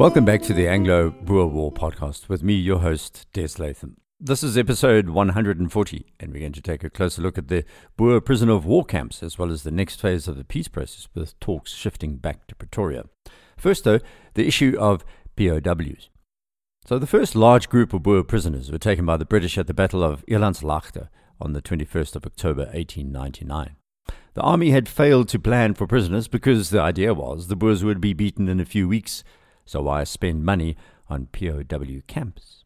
Welcome 0.00 0.24
back 0.24 0.40
to 0.44 0.54
the 0.54 0.66
Anglo 0.66 1.10
Boer 1.10 1.46
War 1.46 1.70
podcast 1.70 2.30
with 2.30 2.42
me, 2.42 2.54
your 2.54 2.78
host, 2.78 3.26
Des 3.34 3.50
Latham. 3.58 3.98
This 4.18 4.42
is 4.42 4.56
episode 4.56 5.10
140, 5.10 6.06
and 6.18 6.32
we're 6.32 6.40
going 6.40 6.52
to 6.52 6.62
take 6.62 6.82
a 6.82 6.88
closer 6.88 7.20
look 7.20 7.36
at 7.36 7.48
the 7.48 7.66
Boer 7.98 8.22
prisoner 8.22 8.54
of 8.54 8.64
war 8.64 8.82
camps 8.82 9.22
as 9.22 9.38
well 9.38 9.52
as 9.52 9.62
the 9.62 9.70
next 9.70 10.00
phase 10.00 10.26
of 10.26 10.38
the 10.38 10.42
peace 10.42 10.68
process, 10.68 11.06
with 11.14 11.38
talks 11.38 11.74
shifting 11.74 12.16
back 12.16 12.46
to 12.46 12.54
Pretoria. 12.54 13.04
First, 13.58 13.84
though, 13.84 14.00
the 14.32 14.46
issue 14.46 14.74
of 14.80 15.04
POWs. 15.36 16.08
So, 16.86 16.98
the 16.98 17.06
first 17.06 17.36
large 17.36 17.68
group 17.68 17.92
of 17.92 18.02
Boer 18.02 18.24
prisoners 18.24 18.72
were 18.72 18.78
taken 18.78 19.04
by 19.04 19.18
the 19.18 19.26
British 19.26 19.58
at 19.58 19.66
the 19.66 19.74
Battle 19.74 20.02
of 20.02 20.24
Elandslaagte 20.24 21.10
on 21.42 21.52
the 21.52 21.60
21st 21.60 22.16
of 22.16 22.24
October 22.24 22.62
1899. 22.72 23.76
The 24.32 24.40
army 24.40 24.70
had 24.70 24.88
failed 24.88 25.28
to 25.28 25.38
plan 25.38 25.74
for 25.74 25.86
prisoners 25.86 26.26
because 26.26 26.70
the 26.70 26.80
idea 26.80 27.12
was 27.12 27.48
the 27.48 27.54
Boers 27.54 27.84
would 27.84 28.00
be 28.00 28.14
beaten 28.14 28.48
in 28.48 28.60
a 28.60 28.64
few 28.64 28.88
weeks 28.88 29.22
so 29.70 29.82
why 29.82 30.02
spend 30.02 30.44
money 30.44 30.76
on 31.08 31.26
POW 31.26 32.00
camps? 32.08 32.64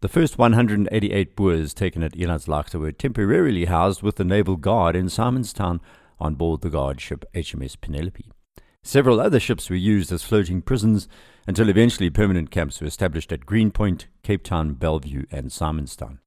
The 0.00 0.08
first 0.08 0.38
188 0.38 1.36
Boers 1.36 1.74
taken 1.74 2.02
at 2.02 2.16
Elandslaagte 2.16 2.80
were 2.80 2.90
temporarily 2.90 3.66
housed 3.66 4.02
with 4.02 4.16
the 4.16 4.24
Naval 4.24 4.56
Guard 4.56 4.96
in 4.96 5.06
Simonstown 5.06 5.78
on 6.18 6.34
board 6.34 6.62
the 6.62 6.70
guard 6.70 7.02
ship 7.02 7.26
HMS 7.34 7.78
Penelope. 7.78 8.30
Several 8.82 9.20
other 9.20 9.38
ships 9.38 9.68
were 9.68 9.76
used 9.76 10.10
as 10.10 10.22
floating 10.22 10.62
prisons 10.62 11.06
until 11.46 11.68
eventually 11.68 12.08
permanent 12.08 12.50
camps 12.50 12.80
were 12.80 12.86
established 12.86 13.30
at 13.30 13.44
Greenpoint, 13.44 14.06
Cape 14.22 14.42
Town, 14.42 14.72
Bellevue, 14.72 15.24
and 15.30 15.50
Simonstown. 15.50 16.20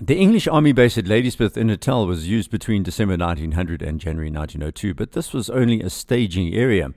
The 0.00 0.18
English 0.18 0.46
Army 0.46 0.70
base 0.70 0.96
at 0.96 1.08
Ladysmith 1.08 1.56
in 1.56 1.66
Natal 1.66 2.06
was 2.06 2.28
used 2.28 2.52
between 2.52 2.84
December 2.84 3.16
1900 3.16 3.82
and 3.82 3.98
January 3.98 4.30
1902, 4.30 4.94
but 4.94 5.12
this 5.12 5.32
was 5.32 5.50
only 5.50 5.80
a 5.80 5.90
staging 5.90 6.54
area. 6.54 6.92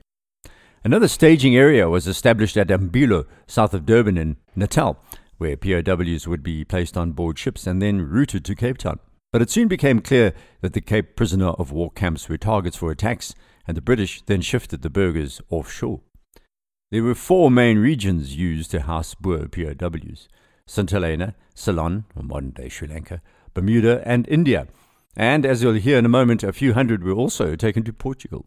Another 0.84 1.08
staging 1.08 1.56
area 1.56 1.88
was 1.88 2.08
established 2.08 2.58
at 2.58 2.70
Umbilo, 2.70 3.28
south 3.46 3.76
of 3.76 3.86
Durban 3.86 4.18
in 4.18 4.38
Natal, 4.56 4.98
where 5.38 5.56
POWs 5.56 6.28
would 6.28 6.42
be 6.42 6.66
placed 6.66 6.98
on 6.98 7.12
board 7.12 7.38
ships 7.38 7.68
and 7.68 7.80
then 7.80 8.10
routed 8.10 8.44
to 8.46 8.56
Cape 8.56 8.80
Town. 8.80 9.00
But 9.32 9.44
it 9.44 9.52
soon 9.52 9.68
became 9.68 10.00
clear 10.00 10.34
that 10.62 10.74
the 10.74 10.82
Cape 10.82 11.16
prisoner 11.16 11.50
of 11.50 11.72
war 11.72 11.92
camps 11.92 12.28
were 12.28 12.38
targets 12.38 12.78
for 12.78 12.90
attacks, 12.90 13.36
and 13.68 13.78
the 13.78 13.82
British 13.82 14.24
then 14.24 14.42
shifted 14.42 14.82
the 14.82 14.90
burghers 14.90 15.40
offshore. 15.52 16.02
There 16.90 17.04
were 17.04 17.16
four 17.16 17.52
main 17.52 17.78
regions 17.78 18.36
used 18.36 18.72
to 18.72 18.82
house 18.82 19.14
Boer 19.14 19.48
POWs 19.48 20.28
St. 20.66 20.90
Helena, 20.90 21.36
Ceylon, 21.54 22.06
modern 22.16 22.52
day 22.52 22.70
Sri 22.70 22.88
Lanka, 22.88 23.22
Bermuda, 23.54 24.02
and 24.04 24.28
India. 24.28 24.68
And 25.16 25.46
as 25.46 25.62
you'll 25.62 25.74
hear 25.74 26.00
in 26.00 26.06
a 26.06 26.10
moment, 26.10 26.42
a 26.42 26.52
few 26.52 26.74
hundred 26.74 27.04
were 27.04 27.14
also 27.14 27.56
taken 27.56 27.84
to 27.84 27.94
Portugal. 27.94 28.46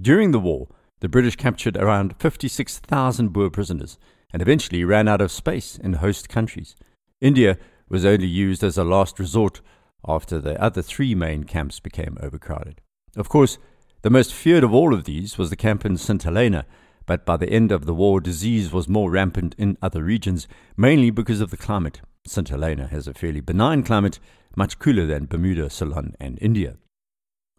During 0.00 0.32
the 0.32 0.38
war, 0.38 0.68
the 1.00 1.08
British 1.08 1.36
captured 1.36 1.76
around 1.76 2.16
56,000 2.18 3.28
Boer 3.32 3.50
prisoners 3.50 3.98
and 4.32 4.42
eventually 4.42 4.84
ran 4.84 5.08
out 5.08 5.20
of 5.20 5.32
space 5.32 5.78
in 5.78 5.94
host 5.94 6.28
countries. 6.28 6.74
India 7.20 7.58
was 7.88 8.04
only 8.04 8.26
used 8.26 8.62
as 8.62 8.76
a 8.76 8.84
last 8.84 9.18
resort 9.18 9.60
after 10.06 10.38
the 10.38 10.60
other 10.62 10.82
three 10.82 11.14
main 11.14 11.44
camps 11.44 11.80
became 11.80 12.18
overcrowded. 12.20 12.80
Of 13.16 13.28
course, 13.28 13.58
the 14.02 14.10
most 14.10 14.32
feared 14.32 14.62
of 14.64 14.72
all 14.72 14.94
of 14.94 15.04
these 15.04 15.38
was 15.38 15.50
the 15.50 15.56
camp 15.56 15.84
in 15.84 15.96
St. 15.96 16.22
Helena, 16.22 16.66
but 17.06 17.24
by 17.24 17.36
the 17.36 17.50
end 17.50 17.72
of 17.72 17.86
the 17.86 17.94
war, 17.94 18.20
disease 18.20 18.72
was 18.72 18.88
more 18.88 19.10
rampant 19.10 19.54
in 19.58 19.78
other 19.82 20.04
regions, 20.04 20.46
mainly 20.76 21.10
because 21.10 21.40
of 21.40 21.50
the 21.50 21.56
climate. 21.56 22.00
St. 22.26 22.48
Helena 22.48 22.86
has 22.86 23.08
a 23.08 23.14
fairly 23.14 23.40
benign 23.40 23.82
climate, 23.82 24.20
much 24.54 24.78
cooler 24.78 25.06
than 25.06 25.26
Bermuda, 25.26 25.70
Ceylon, 25.70 26.14
and 26.20 26.38
India. 26.40 26.76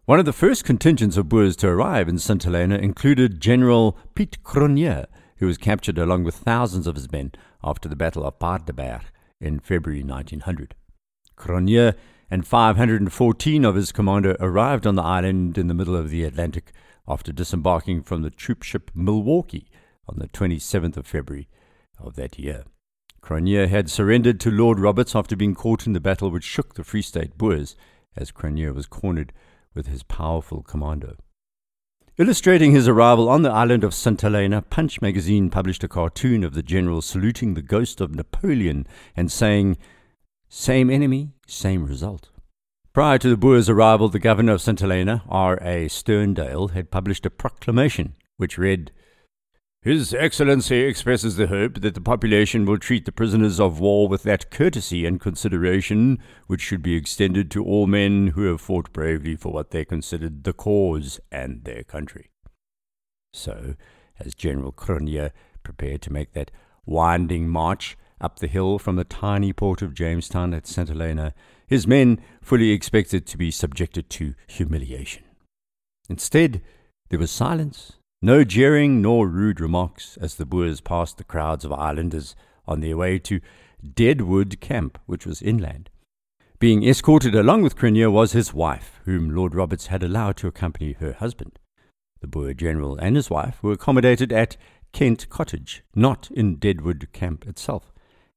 One 0.06 0.18
of 0.18 0.24
the 0.24 0.32
first 0.32 0.64
contingents 0.64 1.16
of 1.16 1.28
Boers 1.28 1.56
to 1.56 1.68
arrive 1.68 2.08
in 2.08 2.18
St. 2.18 2.42
Helena 2.42 2.76
included 2.76 3.40
General 3.40 3.96
Piet 4.14 4.42
Cronje, 4.42 5.06
who 5.36 5.46
was 5.46 5.58
captured 5.58 5.98
along 5.98 6.24
with 6.24 6.34
thousands 6.34 6.86
of 6.86 6.96
his 6.96 7.12
men 7.12 7.32
after 7.62 7.88
the 7.88 7.94
Battle 7.94 8.24
of 8.24 8.38
Paardeberg 8.38 9.02
in 9.40 9.60
February 9.60 10.02
1900. 10.02 10.74
Cronje 11.36 11.94
and 12.30 12.46
514 12.46 13.64
of 13.64 13.74
his 13.74 13.92
commando 13.92 14.36
arrived 14.40 14.86
on 14.86 14.96
the 14.96 15.02
island 15.02 15.58
in 15.58 15.68
the 15.68 15.74
middle 15.74 15.96
of 15.96 16.10
the 16.10 16.24
Atlantic 16.24 16.72
after 17.06 17.30
disembarking 17.30 18.02
from 18.02 18.22
the 18.22 18.30
troop 18.30 18.62
ship 18.62 18.90
Milwaukee 18.94 19.68
on 20.08 20.18
the 20.18 20.28
27th 20.28 20.96
of 20.96 21.06
February 21.06 21.46
of 21.98 22.16
that 22.16 22.38
year. 22.38 22.64
Cronje 23.22 23.68
had 23.68 23.90
surrendered 23.90 24.40
to 24.40 24.50
Lord 24.50 24.80
Roberts 24.80 25.14
after 25.14 25.36
being 25.36 25.54
caught 25.54 25.86
in 25.86 25.92
the 25.92 26.00
battle 26.00 26.30
which 26.30 26.42
shook 26.42 26.74
the 26.74 26.84
Free 26.84 27.02
State 27.02 27.36
Boers, 27.36 27.76
as 28.16 28.32
Cronje 28.32 28.74
was 28.74 28.86
cornered 28.86 29.32
with 29.74 29.86
his 29.86 30.02
powerful 30.02 30.62
commando. 30.62 31.16
Illustrating 32.18 32.72
his 32.72 32.86
arrival 32.86 33.28
on 33.28 33.42
the 33.42 33.50
island 33.50 33.82
of 33.82 33.94
St. 33.94 34.20
Helena, 34.20 34.60
Punch 34.60 35.00
magazine 35.00 35.48
published 35.48 35.82
a 35.82 35.88
cartoon 35.88 36.44
of 36.44 36.52
the 36.52 36.62
general 36.62 37.00
saluting 37.00 37.54
the 37.54 37.62
ghost 37.62 38.00
of 38.00 38.14
Napoleon 38.14 38.86
and 39.16 39.32
saying, 39.32 39.78
Same 40.48 40.90
enemy, 40.90 41.30
same 41.46 41.86
result. 41.86 42.28
Prior 42.92 43.18
to 43.18 43.28
the 43.30 43.36
Boers' 43.36 43.70
arrival, 43.70 44.08
the 44.08 44.18
governor 44.18 44.52
of 44.52 44.60
St. 44.60 44.80
Helena, 44.80 45.22
R. 45.28 45.56
A. 45.62 45.86
Sterndale, 45.86 46.72
had 46.72 46.90
published 46.90 47.24
a 47.24 47.30
proclamation 47.30 48.16
which 48.36 48.58
read, 48.58 48.90
his 49.82 50.12
Excellency 50.12 50.80
expresses 50.82 51.36
the 51.36 51.46
hope 51.46 51.80
that 51.80 51.94
the 51.94 52.02
population 52.02 52.66
will 52.66 52.76
treat 52.76 53.06
the 53.06 53.12
prisoners 53.12 53.58
of 53.58 53.80
war 53.80 54.08
with 54.08 54.24
that 54.24 54.50
courtesy 54.50 55.06
and 55.06 55.20
consideration 55.20 56.18
which 56.46 56.60
should 56.60 56.82
be 56.82 56.94
extended 56.94 57.50
to 57.50 57.64
all 57.64 57.86
men 57.86 58.28
who 58.28 58.42
have 58.42 58.60
fought 58.60 58.92
bravely 58.92 59.36
for 59.36 59.50
what 59.50 59.70
they 59.70 59.82
considered 59.86 60.44
the 60.44 60.52
cause 60.52 61.18
and 61.32 61.64
their 61.64 61.82
country. 61.82 62.30
So, 63.32 63.74
as 64.18 64.34
General 64.34 64.70
Cronje 64.70 65.30
prepared 65.62 66.02
to 66.02 66.12
make 66.12 66.32
that 66.32 66.50
winding 66.84 67.48
march 67.48 67.96
up 68.20 68.38
the 68.38 68.48
hill 68.48 68.78
from 68.78 68.96
the 68.96 69.04
tiny 69.04 69.54
port 69.54 69.80
of 69.80 69.94
Jamestown 69.94 70.52
at 70.52 70.66
St. 70.66 70.90
Helena, 70.90 71.32
his 71.66 71.86
men 71.86 72.20
fully 72.42 72.72
expected 72.72 73.26
to 73.26 73.38
be 73.38 73.50
subjected 73.50 74.10
to 74.10 74.34
humiliation. 74.46 75.22
Instead, 76.10 76.60
there 77.08 77.18
was 77.18 77.30
silence 77.30 77.92
no 78.22 78.44
jeering 78.44 79.00
nor 79.00 79.26
rude 79.26 79.60
remarks 79.60 80.18
as 80.20 80.34
the 80.34 80.44
Boers 80.44 80.80
passed 80.80 81.16
the 81.16 81.24
crowds 81.24 81.64
of 81.64 81.72
islanders 81.72 82.36
on 82.66 82.80
their 82.80 82.96
way 82.96 83.18
to 83.18 83.40
Deadwood 83.94 84.60
Camp, 84.60 84.98
which 85.06 85.24
was 85.24 85.40
inland. 85.40 85.88
Being 86.58 86.84
escorted 86.86 87.34
along 87.34 87.62
with 87.62 87.76
Cronje 87.76 88.12
was 88.12 88.32
his 88.32 88.52
wife, 88.52 89.00
whom 89.06 89.34
Lord 89.34 89.54
Roberts 89.54 89.86
had 89.86 90.02
allowed 90.02 90.36
to 90.38 90.46
accompany 90.46 90.92
her 90.92 91.14
husband. 91.14 91.58
The 92.20 92.26
Boer 92.26 92.52
general 92.52 92.98
and 92.98 93.16
his 93.16 93.30
wife 93.30 93.62
were 93.62 93.72
accommodated 93.72 94.30
at 94.30 94.58
Kent 94.92 95.30
Cottage, 95.30 95.82
not 95.94 96.30
in 96.30 96.56
Deadwood 96.56 97.08
Camp 97.12 97.46
itself, 97.46 97.92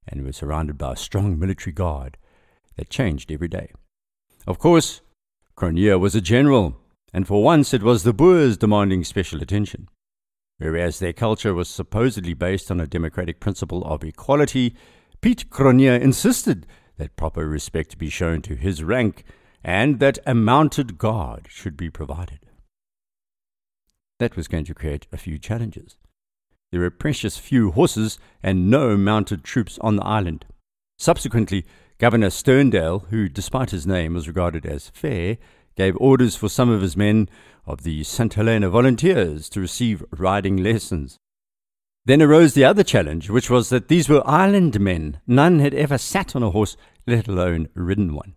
and 0.07 0.23
were 0.23 0.31
surrounded 0.31 0.77
by 0.77 0.93
a 0.93 0.97
strong 0.97 1.37
military 1.37 1.73
guard 1.73 2.17
that 2.77 2.89
changed 2.89 3.29
every 3.29 3.49
day. 3.49 3.73
Of 4.47 4.59
course, 4.59 5.01
Cronje 5.57 5.99
was 5.99 6.15
a 6.15 6.21
general, 6.21 6.77
and 7.13 7.27
for 7.27 7.43
once 7.43 7.73
it 7.73 7.83
was 7.83 8.03
the 8.03 8.13
Boers 8.13 8.57
demanding 8.57 9.03
special 9.03 9.41
attention. 9.41 9.87
Whereas 10.57 10.99
their 10.99 11.13
culture 11.13 11.53
was 11.53 11.69
supposedly 11.69 12.33
based 12.33 12.71
on 12.71 12.79
a 12.79 12.87
democratic 12.87 13.39
principle 13.39 13.83
of 13.85 14.03
equality, 14.03 14.75
Piet 15.21 15.49
Cronje 15.49 16.01
insisted 16.01 16.65
that 16.97 17.15
proper 17.15 17.47
respect 17.47 17.97
be 17.97 18.09
shown 18.09 18.41
to 18.43 18.55
his 18.55 18.83
rank 18.83 19.23
and 19.63 19.99
that 19.99 20.19
a 20.25 20.33
mounted 20.33 20.97
guard 20.97 21.47
should 21.49 21.77
be 21.77 21.89
provided. 21.89 22.39
That 24.19 24.35
was 24.35 24.47
going 24.47 24.65
to 24.65 24.73
create 24.73 25.07
a 25.11 25.17
few 25.17 25.37
challenges. 25.37 25.97
There 26.71 26.81
were 26.81 26.89
precious 26.89 27.37
few 27.37 27.71
horses 27.71 28.17
and 28.41 28.69
no 28.69 28.97
mounted 28.97 29.43
troops 29.43 29.77
on 29.81 29.95
the 29.95 30.05
island. 30.05 30.45
Subsequently, 30.97 31.65
Governor 31.97 32.29
Sterndale, 32.29 33.07
who, 33.07 33.29
despite 33.29 33.71
his 33.71 33.87
name, 33.87 34.13
was 34.13 34.27
regarded 34.27 34.65
as 34.65 34.89
fair, 34.89 35.37
gave 35.75 35.97
orders 35.97 36.35
for 36.35 36.49
some 36.49 36.69
of 36.69 36.81
his 36.81 36.97
men 36.97 37.29
of 37.65 37.83
the 37.83 38.03
St. 38.03 38.33
Helena 38.33 38.69
volunteers 38.69 39.49
to 39.49 39.61
receive 39.61 40.03
riding 40.11 40.57
lessons. 40.57 41.19
Then 42.05 42.21
arose 42.21 42.53
the 42.53 42.65
other 42.65 42.83
challenge, 42.83 43.29
which 43.29 43.49
was 43.49 43.69
that 43.69 43.87
these 43.87 44.09
were 44.09 44.27
island 44.27 44.79
men. 44.79 45.19
None 45.25 45.59
had 45.59 45.73
ever 45.73 45.97
sat 45.97 46.35
on 46.35 46.43
a 46.43 46.51
horse, 46.51 46.75
let 47.07 47.27
alone 47.27 47.69
ridden 47.73 48.13
one. 48.13 48.35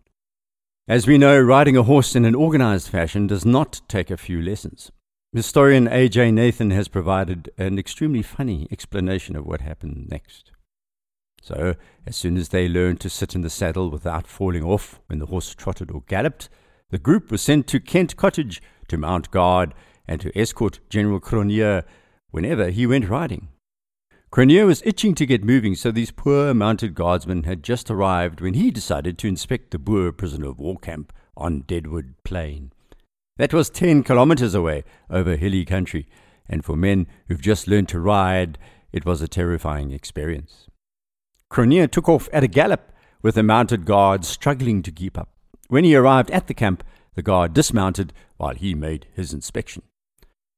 As 0.89 1.07
we 1.07 1.19
know, 1.19 1.41
riding 1.41 1.77
a 1.77 1.83
horse 1.83 2.15
in 2.15 2.25
an 2.25 2.37
organized 2.37 2.89
fashion 2.89 3.27
does 3.27 3.45
not 3.45 3.81
take 3.89 4.09
a 4.09 4.17
few 4.17 4.41
lessons. 4.41 4.93
Historian 5.33 5.89
A.J. 5.89 6.31
Nathan 6.31 6.71
has 6.71 6.87
provided 6.87 7.51
an 7.59 7.77
extremely 7.77 8.23
funny 8.23 8.69
explanation 8.71 9.35
of 9.35 9.45
what 9.45 9.61
happened 9.61 10.07
next. 10.09 10.53
So, 11.43 11.75
as 12.07 12.17
soon 12.17 12.37
as 12.37 12.51
they 12.51 12.69
learned 12.69 13.01
to 13.01 13.11
sit 13.11 13.35
in 13.35 13.43
the 13.43 13.51
saddle 13.51 13.91
without 13.91 14.29
falling 14.29 14.65
off 14.65 15.01
when 15.09 15.19
the 15.19 15.27
horse 15.27 15.55
trotted 15.55 15.91
or 15.91 16.03
galloped, 16.07 16.49
the 16.91 16.99
group 16.99 17.31
was 17.31 17.43
sent 17.43 17.67
to 17.69 17.81
Kent 17.81 18.17
Cottage 18.17 18.63
to 18.89 18.97
mount 18.97 19.31
guard 19.31 19.75
and 20.07 20.21
to 20.21 20.37
escort 20.39 20.81
General 20.89 21.21
Cronje 21.21 21.83
whenever 22.31 22.71
he 22.71 22.87
went 22.87 23.09
riding. 23.09 23.49
Cronje 24.33 24.67
was 24.67 24.83
itching 24.85 25.15
to 25.15 25.27
get 25.27 25.45
moving, 25.45 25.75
so 25.75 25.91
these 25.91 26.11
poor 26.11 26.53
mounted 26.53 26.95
guardsmen 26.95 27.45
had 27.45 27.63
just 27.63 27.91
arrived 27.91 28.41
when 28.41 28.55
he 28.55 28.71
decided 28.71 29.19
to 29.19 29.29
inspect 29.29 29.71
the 29.71 29.79
Boer 29.79 30.13
prisoner 30.13 30.49
of 30.49 30.59
war 30.59 30.77
camp 30.77 31.13
on 31.37 31.63
Deadwood 31.63 32.15
Plain. 32.25 32.73
That 33.37 33.55
was 33.55 33.71
ten 33.71 34.03
kilometers 34.03 34.55
away 34.55 34.85
over 35.11 35.37
hilly 35.37 35.65
country, 35.65 36.07
and 36.49 36.65
for 36.65 36.77
men 36.77 37.07
who've 37.29 37.41
just 37.41 37.67
learned 37.67 37.89
to 37.91 38.01
ride, 38.01 38.59
it 38.93 39.05
was 39.05 39.23
a 39.23 39.29
terrifying 39.29 39.91
experience. 39.91 40.67
Cronje 41.53 41.91
took 41.91 42.09
off 42.09 42.29
at 42.33 42.45
a 42.45 42.49
gallop, 42.49 42.93
with 43.23 43.35
the 43.35 43.43
mounted 43.43 43.87
guard 43.87 44.25
struggling 44.25 44.83
to 44.83 44.93
keep 44.93 45.19
up. 45.19 45.36
When 45.69 45.85
he 45.85 45.97
arrived 45.97 46.31
at 46.31 46.47
the 46.47 46.55
camp, 46.55 46.85
the 47.15 47.23
guard 47.23 47.55
dismounted 47.55 48.13
while 48.37 48.55
he 48.55 48.75
made 48.75 49.07
his 49.15 49.33
inspection. 49.33 49.83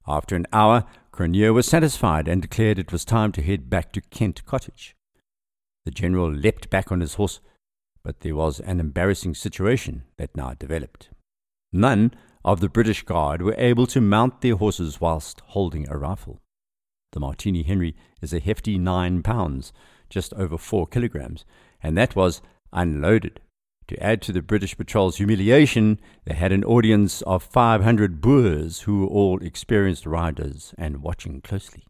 After 0.06 0.37
an 0.37 0.46
hour, 0.52 0.84
Cronje 1.12 1.52
was 1.52 1.66
satisfied 1.66 2.28
and 2.28 2.43
declared 2.43 2.78
it 2.78 2.93
was 2.93 3.05
time 3.05 3.32
to 3.32 3.43
head 3.43 3.70
back 3.70 3.93
to 3.93 4.00
Kent 4.00 4.44
Cottage. 4.44 4.94
The 5.84 5.90
general 5.90 6.31
leapt 6.31 6.70
back 6.70 6.93
on 6.93 7.00
his 7.00 7.14
horse, 7.14 7.40
but 8.02 8.20
there 8.20 8.37
was 8.37 8.60
an 8.60 8.81
embarrassing 8.81 9.34
situation 9.34 10.02
that 10.16 10.37
now 10.37 10.55
developed. 10.55 11.11
None 11.72 12.12
of 12.44 12.61
the 12.61 12.69
British 12.69 13.02
Guard 13.02 13.43
were 13.43 13.54
able 13.58 13.87
to 13.88 14.00
mount 14.00 14.40
their 14.40 14.56
horses 14.56 15.00
whilst 15.00 15.40
holding 15.46 15.88
a 15.88 15.96
rifle. 15.96 16.40
The 17.12 17.20
Martini 17.20 17.62
Henry 17.62 17.96
is 18.20 18.32
a 18.32 18.40
hefty 18.40 18.78
nine 18.78 19.22
pounds, 19.22 19.72
just 20.11 20.32
over 20.34 20.58
four 20.58 20.87
kilograms, 20.87 21.44
and 21.82 21.96
that 21.96 22.16
was 22.16 22.43
unloaded. 22.72 23.40
To 23.88 24.02
add 24.02 24.20
to 24.23 24.32
the 24.32 24.43
British 24.43 24.76
patrol's 24.76 25.17
humiliation, 25.17 25.99
they 26.26 26.35
had 26.35 26.52
an 26.52 26.62
audience 26.62 27.23
of 27.23 27.43
500 27.43 28.20
Boers 28.20 28.81
who 28.81 29.00
were 29.00 29.06
all 29.06 29.43
experienced 29.43 30.05
riders 30.05 30.75
and 30.76 31.02
watching 31.02 31.40
closely. 31.40 31.87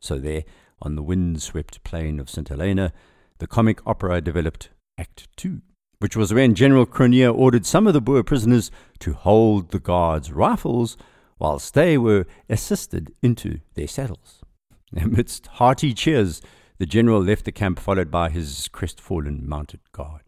So 0.00 0.18
there, 0.18 0.42
on 0.82 0.96
the 0.96 1.04
wind-swept 1.04 1.84
plain 1.84 2.18
of 2.18 2.28
St. 2.28 2.48
Helena, 2.48 2.92
the 3.38 3.46
comic 3.46 3.80
opera 3.86 4.20
developed 4.20 4.70
Act 4.98 5.28
Two, 5.36 5.62
which 6.00 6.16
was 6.16 6.34
when 6.34 6.56
General 6.56 6.84
Cronje 6.84 7.32
ordered 7.32 7.64
some 7.64 7.86
of 7.86 7.92
the 7.92 8.00
Boer 8.00 8.24
prisoners 8.24 8.72
to 8.98 9.12
hold 9.12 9.70
the 9.70 9.78
guards' 9.78 10.32
rifles 10.32 10.96
whilst 11.38 11.74
they 11.74 11.96
were 11.96 12.26
assisted 12.48 13.14
into 13.22 13.60
their 13.74 13.86
saddles. 13.86 14.42
Amidst 14.96 15.46
hearty 15.46 15.94
cheers, 15.94 16.42
the 16.78 16.86
general 16.86 17.22
left 17.22 17.44
the 17.44 17.52
camp 17.52 17.78
followed 17.78 18.10
by 18.10 18.30
his 18.30 18.66
crestfallen 18.72 19.48
mounted 19.48 19.80
guard. 19.92 20.22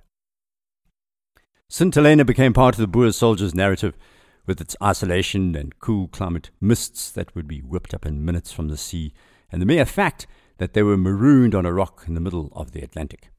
St. 1.73 1.95
Helena 1.95 2.23
became 2.23 2.53
part 2.53 2.75
of 2.75 2.83
the 2.83 2.87
Boer 2.87 3.13
soldiers' 3.13 3.55
narrative 3.55 3.97
with 4.45 4.61
its 4.61 4.77
isolation 4.83 5.57
and 5.57 5.79
cool 5.79 6.07
climate, 6.09 6.51
mists 6.61 7.11
that 7.11 7.35
would 7.35 7.49
be 7.49 7.61
whipped 7.61 7.95
up 7.95 8.05
in 8.05 8.27
minutes 8.27 8.53
from 8.53 8.69
the 8.69 8.77
sea, 8.77 9.15
and 9.51 9.63
the 9.63 9.65
mere 9.65 9.87
fact 9.87 10.27
that 10.59 10.75
they 10.75 10.83
were 10.83 10.99
marooned 10.99 11.55
on 11.55 11.65
a 11.65 11.73
rock 11.73 12.05
in 12.07 12.13
the 12.13 12.21
middle 12.21 12.53
of 12.55 12.73
the 12.73 12.83
Atlantic. 12.83 13.31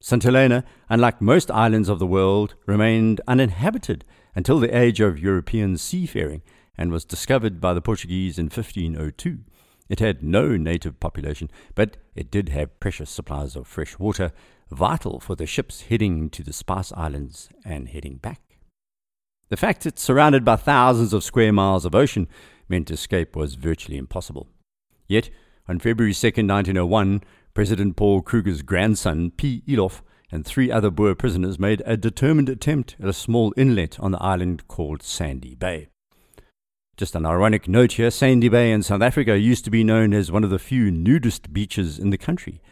St. 0.00 0.22
Helena, 0.22 0.62
unlike 0.88 1.20
most 1.20 1.50
islands 1.50 1.88
of 1.88 1.98
the 1.98 2.06
world, 2.06 2.54
remained 2.66 3.20
uninhabited 3.26 4.04
until 4.36 4.60
the 4.60 4.78
age 4.78 5.00
of 5.00 5.18
European 5.18 5.76
seafaring 5.76 6.42
and 6.78 6.92
was 6.92 7.04
discovered 7.04 7.60
by 7.60 7.74
the 7.74 7.82
Portuguese 7.82 8.38
in 8.38 8.44
1502. 8.44 9.40
It 9.88 9.98
had 9.98 10.22
no 10.22 10.56
native 10.56 11.00
population, 11.00 11.50
but 11.74 11.96
it 12.14 12.30
did 12.30 12.50
have 12.50 12.78
precious 12.78 13.10
supplies 13.10 13.56
of 13.56 13.66
fresh 13.66 13.98
water, 13.98 14.30
vital 14.72 15.20
for 15.20 15.34
the 15.34 15.46
ships 15.46 15.82
heading 15.82 16.30
to 16.30 16.42
the 16.42 16.52
Spice 16.52 16.92
Islands 16.92 17.48
and 17.64 17.88
heading 17.88 18.16
back. 18.16 18.40
The 19.48 19.56
fact 19.56 19.86
it's 19.86 20.02
surrounded 20.02 20.44
by 20.44 20.56
thousands 20.56 21.12
of 21.12 21.22
square 21.22 21.52
miles 21.52 21.84
of 21.84 21.94
ocean 21.94 22.26
meant 22.68 22.90
escape 22.90 23.36
was 23.36 23.54
virtually 23.54 23.98
impossible. 23.98 24.48
Yet, 25.06 25.30
on 25.68 25.78
February 25.78 26.14
2, 26.14 26.26
1901, 26.26 27.22
President 27.54 27.96
Paul 27.96 28.22
Kruger's 28.22 28.62
grandson, 28.62 29.30
P. 29.30 29.62
Eloff, 29.68 30.00
and 30.30 30.46
three 30.46 30.72
other 30.72 30.90
Boer 30.90 31.14
prisoners 31.14 31.58
made 31.58 31.82
a 31.84 31.96
determined 31.98 32.48
attempt 32.48 32.96
at 32.98 33.08
a 33.08 33.12
small 33.12 33.52
inlet 33.56 34.00
on 34.00 34.12
the 34.12 34.22
island 34.22 34.66
called 34.66 35.02
Sandy 35.02 35.54
Bay. 35.54 35.88
Just 36.96 37.14
an 37.14 37.26
ironic 37.26 37.68
note 37.68 37.92
here 37.92 38.10
Sandy 38.10 38.48
Bay 38.48 38.72
in 38.72 38.82
South 38.82 39.02
Africa 39.02 39.38
used 39.38 39.64
to 39.66 39.70
be 39.70 39.84
known 39.84 40.14
as 40.14 40.32
one 40.32 40.44
of 40.44 40.50
the 40.50 40.58
few 40.58 40.90
nudist 40.90 41.52
beaches 41.52 41.98
in 41.98 42.10
the 42.10 42.18
country. 42.18 42.62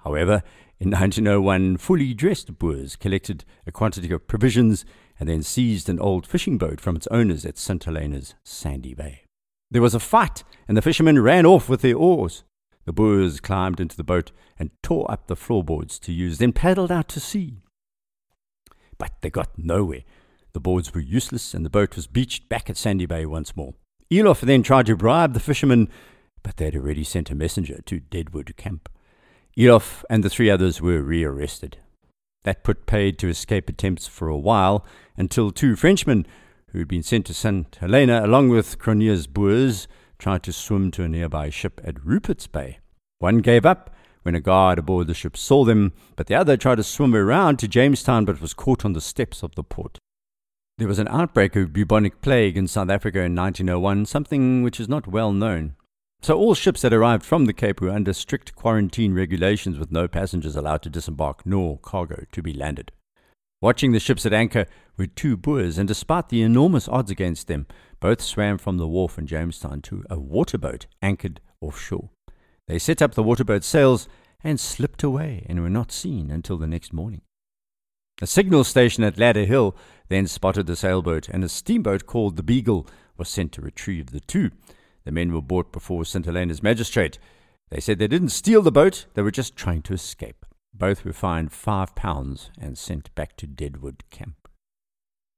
However, 0.00 0.42
in 0.78 0.90
1901, 0.90 1.78
fully 1.78 2.12
dressed 2.12 2.58
Boers 2.58 2.96
collected 2.96 3.44
a 3.66 3.72
quantity 3.72 4.12
of 4.12 4.28
provisions 4.28 4.84
and 5.18 5.26
then 5.26 5.42
seized 5.42 5.88
an 5.88 5.98
old 5.98 6.26
fishing 6.26 6.58
boat 6.58 6.82
from 6.82 6.96
its 6.96 7.06
owners 7.06 7.46
at 7.46 7.56
St. 7.56 7.82
Helena's 7.82 8.34
Sandy 8.44 8.92
Bay. 8.92 9.22
There 9.70 9.80
was 9.80 9.94
a 9.94 10.00
fight, 10.00 10.44
and 10.68 10.76
the 10.76 10.82
fishermen 10.82 11.22
ran 11.22 11.46
off 11.46 11.70
with 11.70 11.80
their 11.80 11.96
oars. 11.96 12.44
The 12.84 12.92
Boers 12.92 13.40
climbed 13.40 13.80
into 13.80 13.96
the 13.96 14.04
boat 14.04 14.32
and 14.58 14.70
tore 14.82 15.10
up 15.10 15.26
the 15.26 15.34
floorboards 15.34 15.98
to 16.00 16.12
use, 16.12 16.38
then 16.38 16.52
paddled 16.52 16.92
out 16.92 17.08
to 17.08 17.20
sea. 17.20 17.62
But 18.98 19.12
they 19.22 19.30
got 19.30 19.58
nowhere. 19.58 20.02
The 20.52 20.60
boards 20.60 20.94
were 20.94 21.00
useless, 21.00 21.54
and 21.54 21.64
the 21.64 21.70
boat 21.70 21.96
was 21.96 22.06
beached 22.06 22.50
back 22.50 22.68
at 22.68 22.76
Sandy 22.76 23.06
Bay 23.06 23.24
once 23.24 23.56
more. 23.56 23.74
Eloff 24.12 24.40
then 24.40 24.62
tried 24.62 24.86
to 24.86 24.96
bribe 24.96 25.32
the 25.32 25.40
fishermen, 25.40 25.88
but 26.42 26.58
they 26.58 26.66
had 26.66 26.76
already 26.76 27.02
sent 27.02 27.30
a 27.30 27.34
messenger 27.34 27.80
to 27.86 27.98
Deadwood 27.98 28.54
Camp. 28.56 28.90
Eloff 29.58 30.04
and 30.10 30.22
the 30.22 30.28
three 30.28 30.50
others 30.50 30.82
were 30.82 31.02
rearrested. 31.02 31.78
That 32.44 32.62
put 32.62 32.86
paid 32.86 33.18
to 33.18 33.28
escape 33.28 33.68
attempts 33.68 34.06
for 34.06 34.28
a 34.28 34.36
while 34.36 34.84
until 35.16 35.50
two 35.50 35.76
Frenchmen, 35.76 36.26
who 36.70 36.78
had 36.78 36.88
been 36.88 37.02
sent 37.02 37.24
to 37.26 37.34
St. 37.34 37.74
Helena 37.76 38.24
along 38.24 38.50
with 38.50 38.78
Cronje's 38.78 39.26
Boers, 39.26 39.88
tried 40.18 40.42
to 40.42 40.52
swim 40.52 40.90
to 40.92 41.04
a 41.04 41.08
nearby 41.08 41.48
ship 41.48 41.80
at 41.82 42.04
Rupert's 42.04 42.46
Bay. 42.46 42.78
One 43.18 43.38
gave 43.38 43.64
up 43.64 43.94
when 44.22 44.34
a 44.34 44.40
guard 44.40 44.78
aboard 44.78 45.06
the 45.06 45.14
ship 45.14 45.36
saw 45.36 45.64
them, 45.64 45.92
but 46.16 46.26
the 46.26 46.34
other 46.34 46.56
tried 46.56 46.76
to 46.76 46.82
swim 46.82 47.14
around 47.14 47.58
to 47.60 47.68
Jamestown 47.68 48.24
but 48.24 48.40
was 48.40 48.54
caught 48.54 48.84
on 48.84 48.92
the 48.92 49.00
steps 49.00 49.42
of 49.42 49.54
the 49.54 49.64
port. 49.64 49.98
There 50.78 50.88
was 50.88 50.98
an 50.98 51.08
outbreak 51.08 51.56
of 51.56 51.72
bubonic 51.72 52.20
plague 52.20 52.58
in 52.58 52.66
South 52.66 52.90
Africa 52.90 53.20
in 53.20 53.34
1901, 53.34 54.04
something 54.04 54.62
which 54.62 54.78
is 54.78 54.88
not 54.88 55.06
well 55.06 55.32
known. 55.32 55.76
So 56.22 56.36
all 56.36 56.54
ships 56.54 56.82
that 56.82 56.92
arrived 56.92 57.24
from 57.24 57.44
the 57.44 57.52
Cape 57.52 57.80
were 57.80 57.90
under 57.90 58.12
strict 58.12 58.54
quarantine 58.54 59.14
regulations 59.14 59.78
with 59.78 59.92
no 59.92 60.08
passengers 60.08 60.56
allowed 60.56 60.82
to 60.82 60.90
disembark 60.90 61.46
nor 61.46 61.78
cargo 61.78 62.24
to 62.32 62.42
be 62.42 62.52
landed. 62.52 62.90
Watching 63.62 63.92
the 63.92 64.00
ships 64.00 64.26
at 64.26 64.32
anchor 64.32 64.66
were 64.96 65.06
two 65.06 65.36
Boers, 65.36 65.78
and 65.78 65.88
despite 65.88 66.28
the 66.28 66.42
enormous 66.42 66.88
odds 66.88 67.10
against 67.10 67.48
them, 67.48 67.66
both 68.00 68.20
swam 68.20 68.58
from 68.58 68.76
the 68.76 68.88
wharf 68.88 69.18
in 69.18 69.26
Jamestown 69.26 69.80
to 69.82 70.04
a 70.10 70.16
waterboat 70.16 70.86
anchored 71.00 71.40
offshore. 71.60 72.10
They 72.68 72.78
set 72.78 73.00
up 73.00 73.14
the 73.14 73.22
waterboat's 73.22 73.66
sails 73.66 74.08
and 74.42 74.60
slipped 74.60 75.02
away 75.02 75.46
and 75.48 75.60
were 75.62 75.70
not 75.70 75.90
seen 75.90 76.30
until 76.30 76.58
the 76.58 76.66
next 76.66 76.92
morning. 76.92 77.22
A 78.20 78.26
signal 78.26 78.64
station 78.64 79.04
at 79.04 79.18
Ladder 79.18 79.44
Hill 79.44 79.76
then 80.08 80.26
spotted 80.26 80.66
the 80.66 80.76
sailboat, 80.76 81.28
and 81.28 81.44
a 81.44 81.48
steamboat 81.48 82.06
called 82.06 82.36
the 82.36 82.42
Beagle 82.42 82.86
was 83.16 83.28
sent 83.28 83.52
to 83.52 83.62
retrieve 83.62 84.10
the 84.10 84.20
two. 84.20 84.50
The 85.06 85.12
men 85.12 85.32
were 85.32 85.40
brought 85.40 85.70
before 85.70 86.04
St. 86.04 86.26
Helena's 86.26 86.64
magistrate. 86.64 87.20
They 87.70 87.78
said 87.78 88.00
they 88.00 88.08
didn't 88.08 88.30
steal 88.30 88.60
the 88.60 88.72
boat, 88.72 89.06
they 89.14 89.22
were 89.22 89.30
just 89.30 89.54
trying 89.54 89.82
to 89.82 89.94
escape. 89.94 90.44
Both 90.74 91.04
were 91.04 91.12
fined 91.12 91.52
five 91.52 91.94
pounds 91.94 92.50
and 92.60 92.76
sent 92.76 93.14
back 93.14 93.36
to 93.36 93.46
Deadwood 93.46 94.02
Camp. 94.10 94.48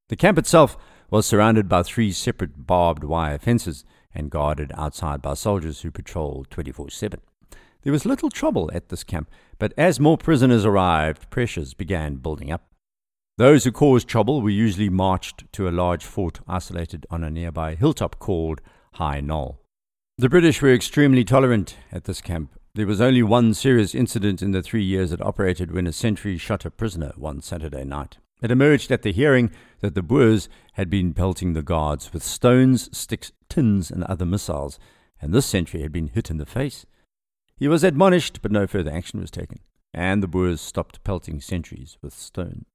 The 0.09 0.17
camp 0.17 0.39
itself 0.39 0.79
was 1.11 1.27
surrounded 1.27 1.69
by 1.69 1.83
three 1.83 2.13
separate 2.13 2.67
barbed 2.67 3.05
wire 3.05 3.39
fences 3.39 3.85
and 4.15 4.31
guarded 4.31 4.73
outside 4.75 5.21
by 5.21 5.35
soldiers 5.35 5.83
who 5.83 5.91
patrolled 5.91 6.51
24 6.51 6.89
7. 6.89 7.21
There 7.83 7.93
was 7.93 8.07
little 8.07 8.31
trouble 8.31 8.71
at 8.73 8.89
this 8.89 9.05
camp, 9.05 9.31
but 9.59 9.75
as 9.77 10.01
more 10.01 10.17
prisoners 10.17 10.65
arrived, 10.65 11.29
pressures 11.29 11.75
began 11.75 12.17
building 12.17 12.51
up. 12.51 12.69
Those 13.37 13.65
who 13.65 13.73
caused 13.73 14.09
trouble 14.09 14.41
were 14.41 14.49
usually 14.49 14.89
marched 14.89 15.45
to 15.53 15.69
a 15.69 15.71
large 15.71 16.07
fort 16.07 16.41
isolated 16.49 17.07
on 17.11 17.23
a 17.23 17.31
nearby 17.31 17.75
hilltop 17.75 18.19
called 18.19 18.63
High 18.99 19.21
Knoll. 19.21 19.61
The 20.17 20.29
British 20.29 20.61
were 20.61 20.75
extremely 20.75 21.23
tolerant 21.23 21.77
at 21.93 22.03
this 22.03 22.21
camp. 22.21 22.59
There 22.75 22.85
was 22.85 23.01
only 23.01 23.23
one 23.23 23.55
serious 23.55 23.95
incident 23.95 24.43
in 24.43 24.51
the 24.51 24.61
three 24.61 24.83
years 24.83 25.13
it 25.13 25.23
operated 25.23 25.71
when 25.71 25.87
a 25.87 25.93
sentry 25.93 26.37
shot 26.37 26.65
a 26.65 26.71
prisoner 26.73 27.13
one 27.15 27.41
Saturday 27.41 27.85
night. 27.85 28.19
It 28.43 28.51
emerged 28.51 28.91
at 28.91 29.03
the 29.03 29.13
hearing 29.13 29.53
that 29.83 29.95
the 29.95 30.03
Boers 30.03 30.49
had 30.73 30.91
been 30.91 31.15
pelting 31.15 31.53
the 31.53 31.63
guards 31.63 32.13
with 32.13 32.25
stones, 32.25 32.91
sticks, 32.97 33.31
tins, 33.49 33.89
and 33.89 34.03
other 34.03 34.27
missiles, 34.27 34.81
and 35.23 35.33
this 35.33 35.47
sentry 35.47 35.83
had 35.83 35.93
been 35.93 36.09
hit 36.09 36.29
in 36.29 36.39
the 36.39 36.45
face. 36.45 36.85
He 37.57 37.69
was 37.69 37.85
admonished, 37.85 38.43
but 38.43 38.51
no 38.51 38.67
further 38.67 38.91
action 38.91 39.21
was 39.21 39.31
taken, 39.31 39.61
and 39.95 40.25
the 40.25 40.29
Boers 40.29 40.61
stopped 40.61 41.05
pelting 41.05 41.41
sentries 41.41 41.99
with 42.03 42.15
stones. 42.15 42.67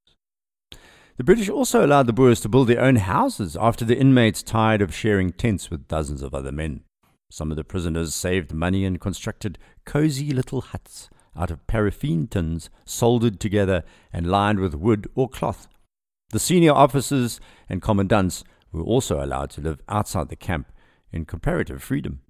The 1.16 1.24
British 1.24 1.48
also 1.48 1.86
allowed 1.86 2.08
the 2.08 2.14
Boers 2.14 2.42
to 2.42 2.50
build 2.50 2.68
their 2.68 2.82
own 2.82 2.96
houses 2.96 3.56
after 3.60 3.86
the 3.86 3.98
inmates 3.98 4.42
tired 4.42 4.82
of 4.82 4.96
sharing 4.96 5.32
tents 5.32 5.70
with 5.70 5.88
dozens 5.88 6.24
of 6.24 6.34
other 6.34 6.52
men. 6.52 6.82
Some 7.30 7.52
of 7.52 7.58
the 7.58 7.64
prisoners 7.64 8.16
saved 8.16 8.52
money 8.52 8.84
and 8.84 9.00
constructed 9.00 9.60
cozy 9.86 10.32
little 10.32 10.62
huts 10.62 11.10
out 11.36 11.52
of 11.52 11.66
paraffin 11.68 12.28
tins 12.28 12.70
soldered 12.86 13.40
together 13.40 13.84
and 14.12 14.28
lined 14.28 14.60
with 14.60 14.74
wood 14.74 15.08
or 15.14 15.30
cloth. 15.30 15.68
The 16.32 16.40
senior 16.40 16.74
officers 16.74 17.40
and 17.70 17.82
commandants 17.82 18.44
were 18.72 18.84
also 18.84 19.24
allowed 19.24 19.52
to 19.52 19.62
live 19.62 19.82
outside 19.88 20.30
the 20.30 20.36
camp 20.36 20.72
in 21.12 21.26
comparative 21.26 21.84
freedom. 21.84 22.22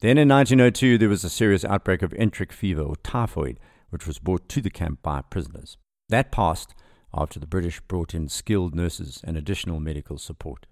Then 0.00 0.16
in 0.16 0.28
1902, 0.28 0.96
there 0.96 1.08
was 1.08 1.24
a 1.24 1.30
serious 1.30 1.64
outbreak 1.64 2.02
of 2.02 2.14
enteric 2.14 2.52
fever 2.52 2.82
or 2.82 2.96
typhoid, 2.96 3.58
which 3.90 4.06
was 4.06 4.20
brought 4.20 4.48
to 4.50 4.60
the 4.60 4.70
camp 4.70 5.02
by 5.02 5.22
prisoners. 5.22 5.76
That 6.08 6.30
passed 6.30 6.74
after 7.14 7.40
the 7.40 7.46
British 7.46 7.80
brought 7.80 8.14
in 8.14 8.28
skilled 8.28 8.74
nurses 8.74 9.20
and 9.24 9.36
additional 9.36 9.80
medical 9.80 10.18
support. 10.18 10.66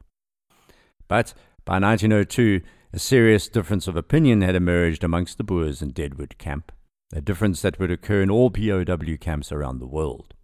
But 1.09 1.35
by 1.65 1.79
1902, 1.79 2.61
a 2.93 2.99
serious 2.99 3.49
difference 3.49 3.87
of 3.87 3.97
opinion 3.97 4.43
had 4.43 4.55
emerged 4.55 5.05
amongst 5.05 5.37
the 5.37 5.45
Boers 5.45 5.83
in 5.83 5.91
Deadwood 5.91 6.39
camp, 6.39 6.73
a 7.13 7.21
difference 7.21 7.61
that 7.63 7.79
would 7.79 7.91
occur 7.91 8.23
in 8.23 8.31
all 8.31 8.51
POW 8.51 9.17
camps 9.21 9.53
around 9.53 9.79
the 9.79 9.87
world. 9.87 10.35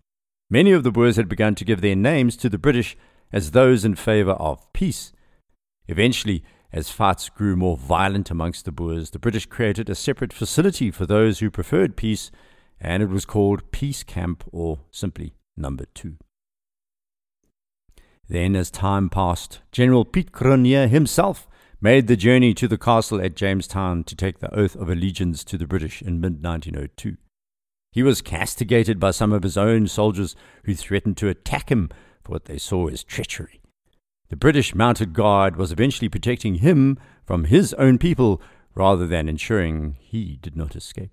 Many 0.51 0.73
of 0.73 0.83
the 0.83 0.91
Boers 0.91 1.17
had 1.17 1.29
begun 1.29 1.55
to 1.57 1.65
give 1.65 1.81
their 1.81 1.97
names 1.97 2.37
to 2.37 2.49
the 2.49 2.59
British 2.59 2.97
as 3.33 3.51
those 3.51 3.85
in 3.85 3.95
favour 3.95 4.33
of 4.33 4.71
peace. 4.73 5.13
Eventually, 5.89 6.45
as 6.73 6.91
fights 6.91 7.29
grew 7.29 7.57
more 7.57 7.77
violent 7.77 8.31
amongst 8.31 8.65
the 8.65 8.73
Boers, 8.73 9.11
the 9.11 9.19
British 9.19 9.47
created 9.47 9.89
a 9.89 9.95
separate 9.95 10.33
facility 10.33 10.91
for 10.91 11.07
those 11.07 11.39
who 11.39 11.51
preferred 11.51 11.97
peace, 11.97 12.31
and 12.81 13.03
it 13.03 13.09
was 13.09 13.25
called 13.25 13.71
Peace 13.71 14.03
Camp 14.03 14.45
or 14.53 14.81
simply 14.91 15.35
Number 15.57 15.87
Two. 15.95 16.17
Then, 18.29 18.57
as 18.57 18.71
time 18.71 19.11
passed, 19.11 19.61
General 19.71 20.05
Piet 20.05 20.33
Cronje 20.33 20.89
himself 20.89 21.47
made 21.81 22.07
the 22.07 22.17
journey 22.17 22.55
to 22.55 22.67
the 22.67 22.79
castle 22.79 23.21
at 23.21 23.37
Jamestown 23.37 24.05
to 24.05 24.17
take 24.17 24.39
the 24.39 24.55
oath 24.55 24.75
of 24.75 24.89
allegiance 24.89 25.45
to 25.45 25.59
the 25.59 25.67
British 25.67 26.01
in 26.01 26.21
mid 26.21 26.43
1902. 26.43 27.17
He 27.93 28.03
was 28.03 28.23
castigated 28.23 28.99
by 28.99 29.11
some 29.11 29.33
of 29.33 29.43
his 29.43 29.57
own 29.57 29.87
soldiers 29.87 30.35
who 30.65 30.75
threatened 30.75 31.17
to 31.19 31.29
attack 31.29 31.71
him 31.71 31.91
for 32.23 32.33
what 32.33 32.47
they 32.47 32.59
saw 32.59 32.89
as 32.89 33.05
treachery. 33.05 33.61
The 34.31 34.37
British 34.37 34.75
mounted 34.75 35.13
guard 35.13 35.57
was 35.57 35.71
eventually 35.71 36.09
protecting 36.09 36.57
him 36.57 36.99
from 37.25 37.45
his 37.45 37.75
own 37.75 37.99
people 37.99 38.41
rather 38.75 39.07
than 39.07 39.29
ensuring 39.29 39.97
he 40.01 40.39
did 40.41 40.57
not 40.57 40.75
escape. 40.75 41.13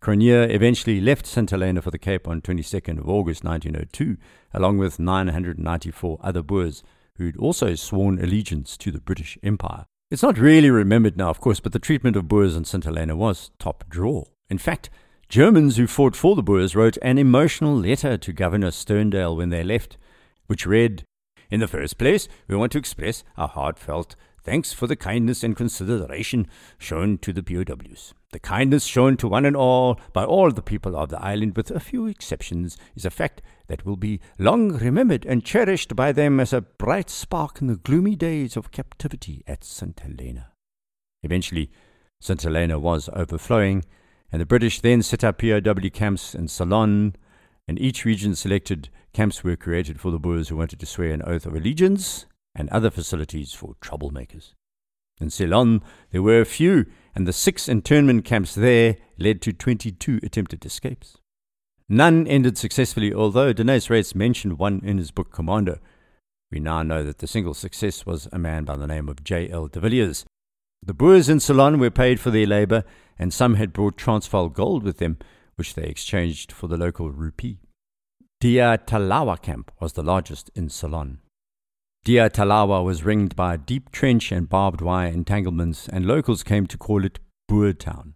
Cronje 0.00 0.54
eventually 0.54 1.00
left 1.00 1.26
St. 1.26 1.50
Helena 1.50 1.82
for 1.82 1.90
the 1.90 1.98
Cape 1.98 2.28
on 2.28 2.40
22nd 2.40 2.98
of 2.98 3.08
August 3.08 3.42
1902, 3.42 4.16
along 4.54 4.78
with 4.78 4.98
994 5.00 6.18
other 6.22 6.42
Boers 6.42 6.82
who'd 7.16 7.36
also 7.36 7.74
sworn 7.74 8.18
allegiance 8.20 8.76
to 8.76 8.92
the 8.92 9.00
British 9.00 9.36
Empire. 9.42 9.86
It's 10.10 10.22
not 10.22 10.38
really 10.38 10.70
remembered 10.70 11.16
now, 11.16 11.30
of 11.30 11.40
course, 11.40 11.58
but 11.60 11.72
the 11.72 11.80
treatment 11.80 12.16
of 12.16 12.28
Boers 12.28 12.54
in 12.54 12.64
St. 12.64 12.84
Helena 12.84 13.16
was 13.16 13.50
top 13.58 13.84
draw. 13.88 14.24
In 14.48 14.56
fact, 14.56 14.88
Germans 15.28 15.76
who 15.76 15.86
fought 15.86 16.16
for 16.16 16.36
the 16.36 16.42
Boers 16.42 16.76
wrote 16.76 16.96
an 17.02 17.18
emotional 17.18 17.76
letter 17.76 18.16
to 18.16 18.32
Governor 18.32 18.70
Sterndale 18.70 19.36
when 19.36 19.50
they 19.50 19.64
left, 19.64 19.98
which 20.46 20.64
read, 20.64 21.02
In 21.50 21.60
the 21.60 21.68
first 21.68 21.98
place, 21.98 22.28
we 22.46 22.56
want 22.56 22.72
to 22.72 22.78
express 22.78 23.24
our 23.36 23.48
heartfelt 23.48 24.14
thanks 24.48 24.72
for 24.72 24.86
the 24.86 24.96
kindness 24.96 25.44
and 25.44 25.54
consideration 25.54 26.46
shown 26.78 27.18
to 27.18 27.34
the 27.34 27.42
POWs. 27.42 28.14
The 28.32 28.38
kindness 28.38 28.84
shown 28.84 29.18
to 29.18 29.28
one 29.28 29.44
and 29.44 29.54
all 29.54 30.00
by 30.14 30.24
all 30.24 30.50
the 30.50 30.62
people 30.62 30.96
of 30.96 31.10
the 31.10 31.22
island, 31.22 31.54
with 31.54 31.70
a 31.70 31.78
few 31.78 32.06
exceptions, 32.06 32.78
is 32.96 33.04
a 33.04 33.10
fact 33.10 33.42
that 33.66 33.84
will 33.84 33.98
be 33.98 34.20
long 34.38 34.70
remembered 34.70 35.26
and 35.26 35.44
cherished 35.44 35.94
by 35.94 36.12
them 36.12 36.40
as 36.40 36.54
a 36.54 36.62
bright 36.62 37.10
spark 37.10 37.60
in 37.60 37.66
the 37.66 37.76
gloomy 37.76 38.16
days 38.16 38.56
of 38.56 38.70
captivity 38.70 39.42
at 39.46 39.64
St. 39.64 40.00
Helena. 40.00 40.52
Eventually, 41.22 41.70
St. 42.18 42.40
Helena 42.40 42.78
was 42.78 43.10
overflowing, 43.12 43.84
and 44.32 44.40
the 44.40 44.46
British 44.46 44.80
then 44.80 45.02
set 45.02 45.24
up 45.24 45.42
POW 45.42 45.90
camps 45.92 46.34
in 46.34 46.48
Ceylon, 46.48 47.16
and 47.66 47.78
each 47.78 48.06
region 48.06 48.34
selected 48.34 48.88
camps 49.12 49.44
were 49.44 49.56
created 49.56 50.00
for 50.00 50.10
the 50.10 50.18
Boers 50.18 50.48
who 50.48 50.56
wanted 50.56 50.80
to 50.80 50.86
swear 50.86 51.12
an 51.12 51.20
oath 51.26 51.44
of 51.44 51.54
allegiance 51.54 52.24
and 52.58 52.68
other 52.68 52.90
facilities 52.90 53.54
for 53.54 53.76
troublemakers. 53.80 54.52
In 55.20 55.30
Ceylon, 55.30 55.82
there 56.10 56.22
were 56.22 56.40
a 56.40 56.44
few, 56.44 56.86
and 57.14 57.26
the 57.26 57.32
six 57.32 57.68
internment 57.68 58.24
camps 58.24 58.54
there 58.54 58.96
led 59.18 59.40
to 59.42 59.52
22 59.52 60.20
attempted 60.22 60.66
escapes. 60.66 61.16
None 61.88 62.26
ended 62.26 62.58
successfully, 62.58 63.14
although 63.14 63.52
Deneys 63.52 63.88
Reitz 63.88 64.14
mentioned 64.14 64.58
one 64.58 64.80
in 64.84 64.98
his 64.98 65.10
book 65.10 65.32
Commando. 65.32 65.78
We 66.50 66.60
now 66.60 66.82
know 66.82 67.02
that 67.04 67.18
the 67.18 67.26
single 67.26 67.54
success 67.54 68.04
was 68.04 68.28
a 68.32 68.38
man 68.38 68.64
by 68.64 68.76
the 68.76 68.86
name 68.86 69.08
of 69.08 69.24
J.L. 69.24 69.68
de 69.68 69.80
Villiers. 69.80 70.24
The 70.82 70.94
Boers 70.94 71.28
in 71.28 71.40
Ceylon 71.40 71.78
were 71.78 71.90
paid 71.90 72.20
for 72.20 72.30
their 72.30 72.46
labour, 72.46 72.84
and 73.18 73.32
some 73.32 73.54
had 73.54 73.72
brought 73.72 73.96
Transvaal 73.96 74.48
gold 74.48 74.82
with 74.82 74.98
them, 74.98 75.18
which 75.56 75.74
they 75.74 75.84
exchanged 75.84 76.52
for 76.52 76.68
the 76.68 76.76
local 76.76 77.10
rupee. 77.10 77.58
Diyatalawa 78.40 79.42
camp 79.42 79.72
was 79.80 79.94
the 79.94 80.04
largest 80.04 80.50
in 80.54 80.68
Ceylon. 80.68 81.18
Diyatalawa 82.04 82.84
was 82.84 83.04
ringed 83.04 83.36
by 83.36 83.54
a 83.54 83.58
deep 83.58 83.90
trench 83.90 84.32
and 84.32 84.48
barbed 84.48 84.80
wire 84.80 85.08
entanglements, 85.08 85.88
and 85.88 86.06
locals 86.06 86.42
came 86.42 86.66
to 86.66 86.78
call 86.78 87.04
it 87.04 87.18
Boer 87.48 87.72
Town. 87.72 88.14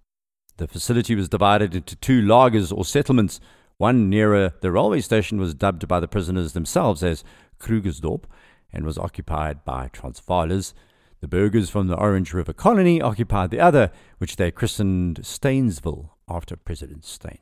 The 0.57 0.69
facility 0.69 1.15
was 1.15 1.29
divided 1.29 1.75
into 1.75 1.97
two 1.97 2.23
lagers 2.23 2.77
or 2.77 2.85
settlements. 2.85 3.41
One 3.79 4.09
nearer 4.09 4.55
the 4.61 4.71
railway 4.71 5.01
station 5.01 5.39
was 5.39 5.55
dubbed 5.55 5.89
by 5.89 6.01
the 6.01 6.09
prisoners 6.09 6.53
themselves 6.53 7.03
as 7.03 7.25
Krugersdorp 7.59 8.25
and 8.73 8.85
was 8.85 8.99
occupied 8.99 9.65
by 9.65 9.89
Transvaalers. 9.89 10.73
The 11.21 11.29
burghers 11.29 11.71
from 11.71 11.87
the 11.87 11.97
Orange 11.97 12.33
River 12.33 12.53
colony 12.53 13.01
occupied 13.01 13.51
the 13.51 13.61
other, 13.61 13.91
which 14.19 14.37
they 14.37 14.51
christened 14.51 15.21
Steynsville 15.23 16.11
after 16.29 16.57
President 16.57 17.05
Steyn. 17.05 17.39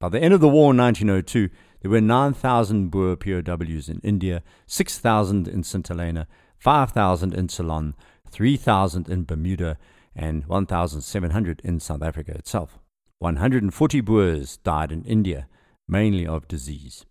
By 0.00 0.08
the 0.08 0.20
end 0.20 0.34
of 0.34 0.40
the 0.40 0.48
war 0.48 0.70
in 0.72 0.78
1902, 0.78 1.50
there 1.80 1.90
were 1.90 2.00
9,000 2.00 2.88
Boer 2.88 3.16
POWs 3.16 3.88
in 3.88 4.00
India, 4.02 4.42
6,000 4.66 5.46
in 5.46 5.62
St. 5.62 5.86
Helena, 5.86 6.26
5,000 6.58 7.32
in 7.32 7.48
Ceylon, 7.48 7.94
3,000 8.30 9.08
in 9.08 9.24
Bermuda, 9.24 9.78
and 10.14 10.44
1,700 10.46 11.60
in 11.62 11.78
South 11.78 12.02
Africa 12.02 12.32
itself. 12.32 12.78
140 13.20 14.00
Boers 14.00 14.56
died 14.58 14.90
in 14.90 15.04
India, 15.04 15.48
mainly 15.86 16.26
of 16.26 16.48
disease. 16.48 17.04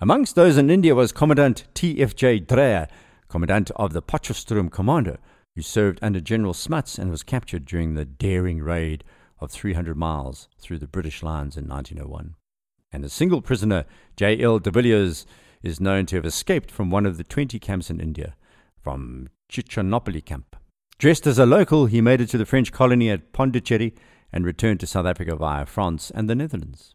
Amongst 0.00 0.34
those 0.34 0.58
in 0.58 0.70
India 0.70 0.94
was 0.94 1.12
Commandant 1.12 1.64
T.F.J. 1.74 2.40
Dreyer, 2.40 2.88
Commandant 3.28 3.70
of 3.76 3.92
the 3.92 4.02
Potchefstroom 4.02 4.70
Commando, 4.70 5.18
who 5.54 5.62
served 5.62 6.00
under 6.02 6.20
General 6.20 6.52
Smuts 6.52 6.98
and 6.98 7.12
was 7.12 7.22
captured 7.22 7.64
during 7.64 7.94
the 7.94 8.04
daring 8.04 8.60
raid 8.60 9.04
of 9.38 9.52
300 9.52 9.96
miles 9.96 10.48
through 10.60 10.78
the 10.78 10.88
British 10.88 11.22
lines 11.22 11.56
in 11.56 11.68
1901 11.68 12.34
and 12.94 13.04
a 13.04 13.10
single 13.10 13.42
prisoner, 13.42 13.84
J.L. 14.16 14.60
de 14.60 14.70
Villiers, 14.70 15.26
is 15.62 15.80
known 15.80 16.06
to 16.06 16.16
have 16.16 16.24
escaped 16.24 16.70
from 16.70 16.90
one 16.90 17.06
of 17.06 17.16
the 17.16 17.24
20 17.24 17.58
camps 17.58 17.90
in 17.90 18.00
India, 18.00 18.36
from 18.80 19.28
Trichinopoly 19.50 20.24
camp. 20.24 20.54
Dressed 20.98 21.26
as 21.26 21.38
a 21.38 21.44
local, 21.44 21.86
he 21.86 22.00
made 22.00 22.20
it 22.20 22.28
to 22.28 22.38
the 22.38 22.46
French 22.46 22.70
colony 22.70 23.10
at 23.10 23.32
Pondicherry 23.32 23.94
and 24.32 24.46
returned 24.46 24.78
to 24.80 24.86
South 24.86 25.06
Africa 25.06 25.34
via 25.34 25.66
France 25.66 26.12
and 26.14 26.30
the 26.30 26.36
Netherlands. 26.36 26.94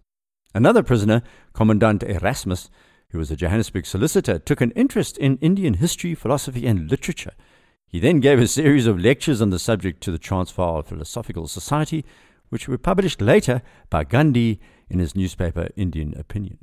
Another 0.55 0.83
prisoner, 0.83 1.21
Commandant 1.53 2.03
Erasmus, 2.03 2.69
who 3.09 3.17
was 3.17 3.29
a 3.29 3.35
Johannesburg 3.35 3.85
solicitor, 3.85 4.39
took 4.39 4.61
an 4.61 4.71
interest 4.71 5.17
in 5.17 5.37
Indian 5.41 5.75
history, 5.75 6.15
philosophy, 6.15 6.65
and 6.65 6.89
literature. 6.89 7.33
He 7.87 7.99
then 7.99 8.21
gave 8.21 8.39
a 8.39 8.47
series 8.47 8.87
of 8.87 8.99
lectures 8.99 9.41
on 9.41 9.49
the 9.49 9.59
subject 9.59 10.01
to 10.03 10.11
the 10.11 10.19
Transvaal 10.19 10.81
Philosophical 10.83 11.47
Society, 11.47 12.05
which 12.49 12.67
were 12.67 12.77
published 12.77 13.21
later 13.21 13.61
by 13.89 14.03
Gandhi 14.03 14.59
in 14.89 14.99
his 14.99 15.15
newspaper 15.15 15.69
Indian 15.75 16.13
Opinion. 16.17 16.57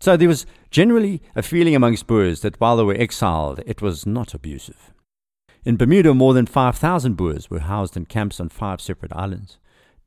So 0.00 0.16
there 0.16 0.28
was 0.28 0.46
generally 0.70 1.22
a 1.34 1.42
feeling 1.42 1.74
amongst 1.74 2.06
Boers 2.06 2.40
that 2.40 2.60
while 2.60 2.76
they 2.76 2.82
were 2.82 2.94
exiled, 2.94 3.60
it 3.66 3.80
was 3.80 4.06
not 4.06 4.34
abusive. 4.34 4.92
In 5.64 5.76
Bermuda, 5.78 6.12
more 6.12 6.34
than 6.34 6.46
5,000 6.46 7.14
Boers 7.14 7.48
were 7.48 7.60
housed 7.60 7.96
in 7.96 8.04
camps 8.04 8.38
on 8.38 8.50
five 8.50 8.82
separate 8.82 9.12
islands. 9.14 9.58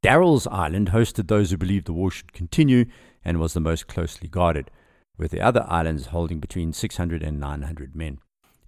Darrell's 0.04 0.46
Island 0.48 0.92
hosted 0.92 1.28
those 1.28 1.50
who 1.50 1.58
believed 1.58 1.88
the 1.88 1.94
war 1.94 2.12
should 2.12 2.32
continue 2.32 2.86
and 3.26 3.40
was 3.40 3.54
the 3.54 3.60
most 3.60 3.88
closely 3.88 4.28
guarded, 4.28 4.70
with 5.18 5.32
the 5.32 5.42
other 5.42 5.66
islands 5.68 6.08
holding 6.08 6.40
between 6.40 6.74
600 6.74 7.24
and 7.24 7.40
900 7.40 7.96
men. 7.96 8.20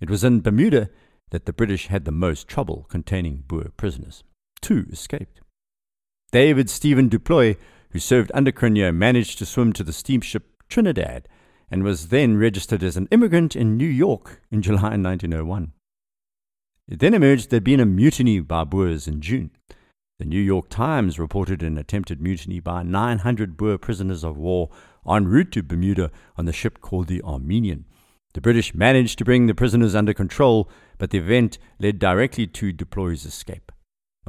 It 0.01 0.09
was 0.09 0.23
in 0.23 0.41
Bermuda 0.41 0.89
that 1.29 1.45
the 1.45 1.53
British 1.53 1.87
had 1.87 2.05
the 2.05 2.11
most 2.11 2.47
trouble 2.47 2.87
containing 2.89 3.43
Boer 3.47 3.69
prisoners. 3.77 4.23
Two 4.61 4.87
escaped. 4.91 5.41
David 6.31 6.69
Stephen 6.69 7.09
Duploy 7.09 7.55
who 7.91 7.99
served 7.99 8.31
under 8.33 8.51
Cronje, 8.51 8.93
managed 8.93 9.37
to 9.39 9.45
swim 9.45 9.73
to 9.73 9.83
the 9.83 9.93
steamship 9.93 10.63
Trinidad 10.69 11.27
and 11.71 11.83
was 11.83 12.09
then 12.09 12.37
registered 12.37 12.83
as 12.83 12.97
an 12.97 13.07
immigrant 13.11 13.55
in 13.55 13.77
New 13.77 13.87
York 13.87 14.41
in 14.51 14.61
July 14.61 14.95
1901. 14.95 15.71
It 16.87 16.99
then 16.99 17.13
emerged 17.13 17.49
there'd 17.49 17.63
been 17.63 17.79
a 17.79 17.85
mutiny 17.85 18.39
by 18.39 18.63
Boers 18.63 19.07
in 19.07 19.21
June. 19.21 19.51
The 20.17 20.25
New 20.25 20.41
York 20.41 20.69
Times 20.69 21.19
reported 21.19 21.63
an 21.63 21.77
attempted 21.77 22.19
mutiny 22.19 22.59
by 22.59 22.83
900 22.83 23.55
Boer 23.55 23.77
prisoners 23.77 24.23
of 24.23 24.37
war 24.37 24.69
en 25.09 25.27
route 25.27 25.51
to 25.53 25.63
Bermuda 25.63 26.11
on 26.35 26.45
the 26.45 26.53
ship 26.53 26.81
called 26.81 27.07
the 27.07 27.21
Armenian. 27.21 27.85
The 28.33 28.41
British 28.41 28.75
managed 28.75 29.17
to 29.19 29.25
bring 29.25 29.47
the 29.47 29.55
prisoners 29.55 29.95
under 29.95 30.13
control, 30.13 30.69
but 30.97 31.11
the 31.11 31.19
event 31.19 31.57
led 31.79 31.99
directly 31.99 32.47
to 32.47 32.73
Duploy's 32.73 33.25
escape. 33.25 33.71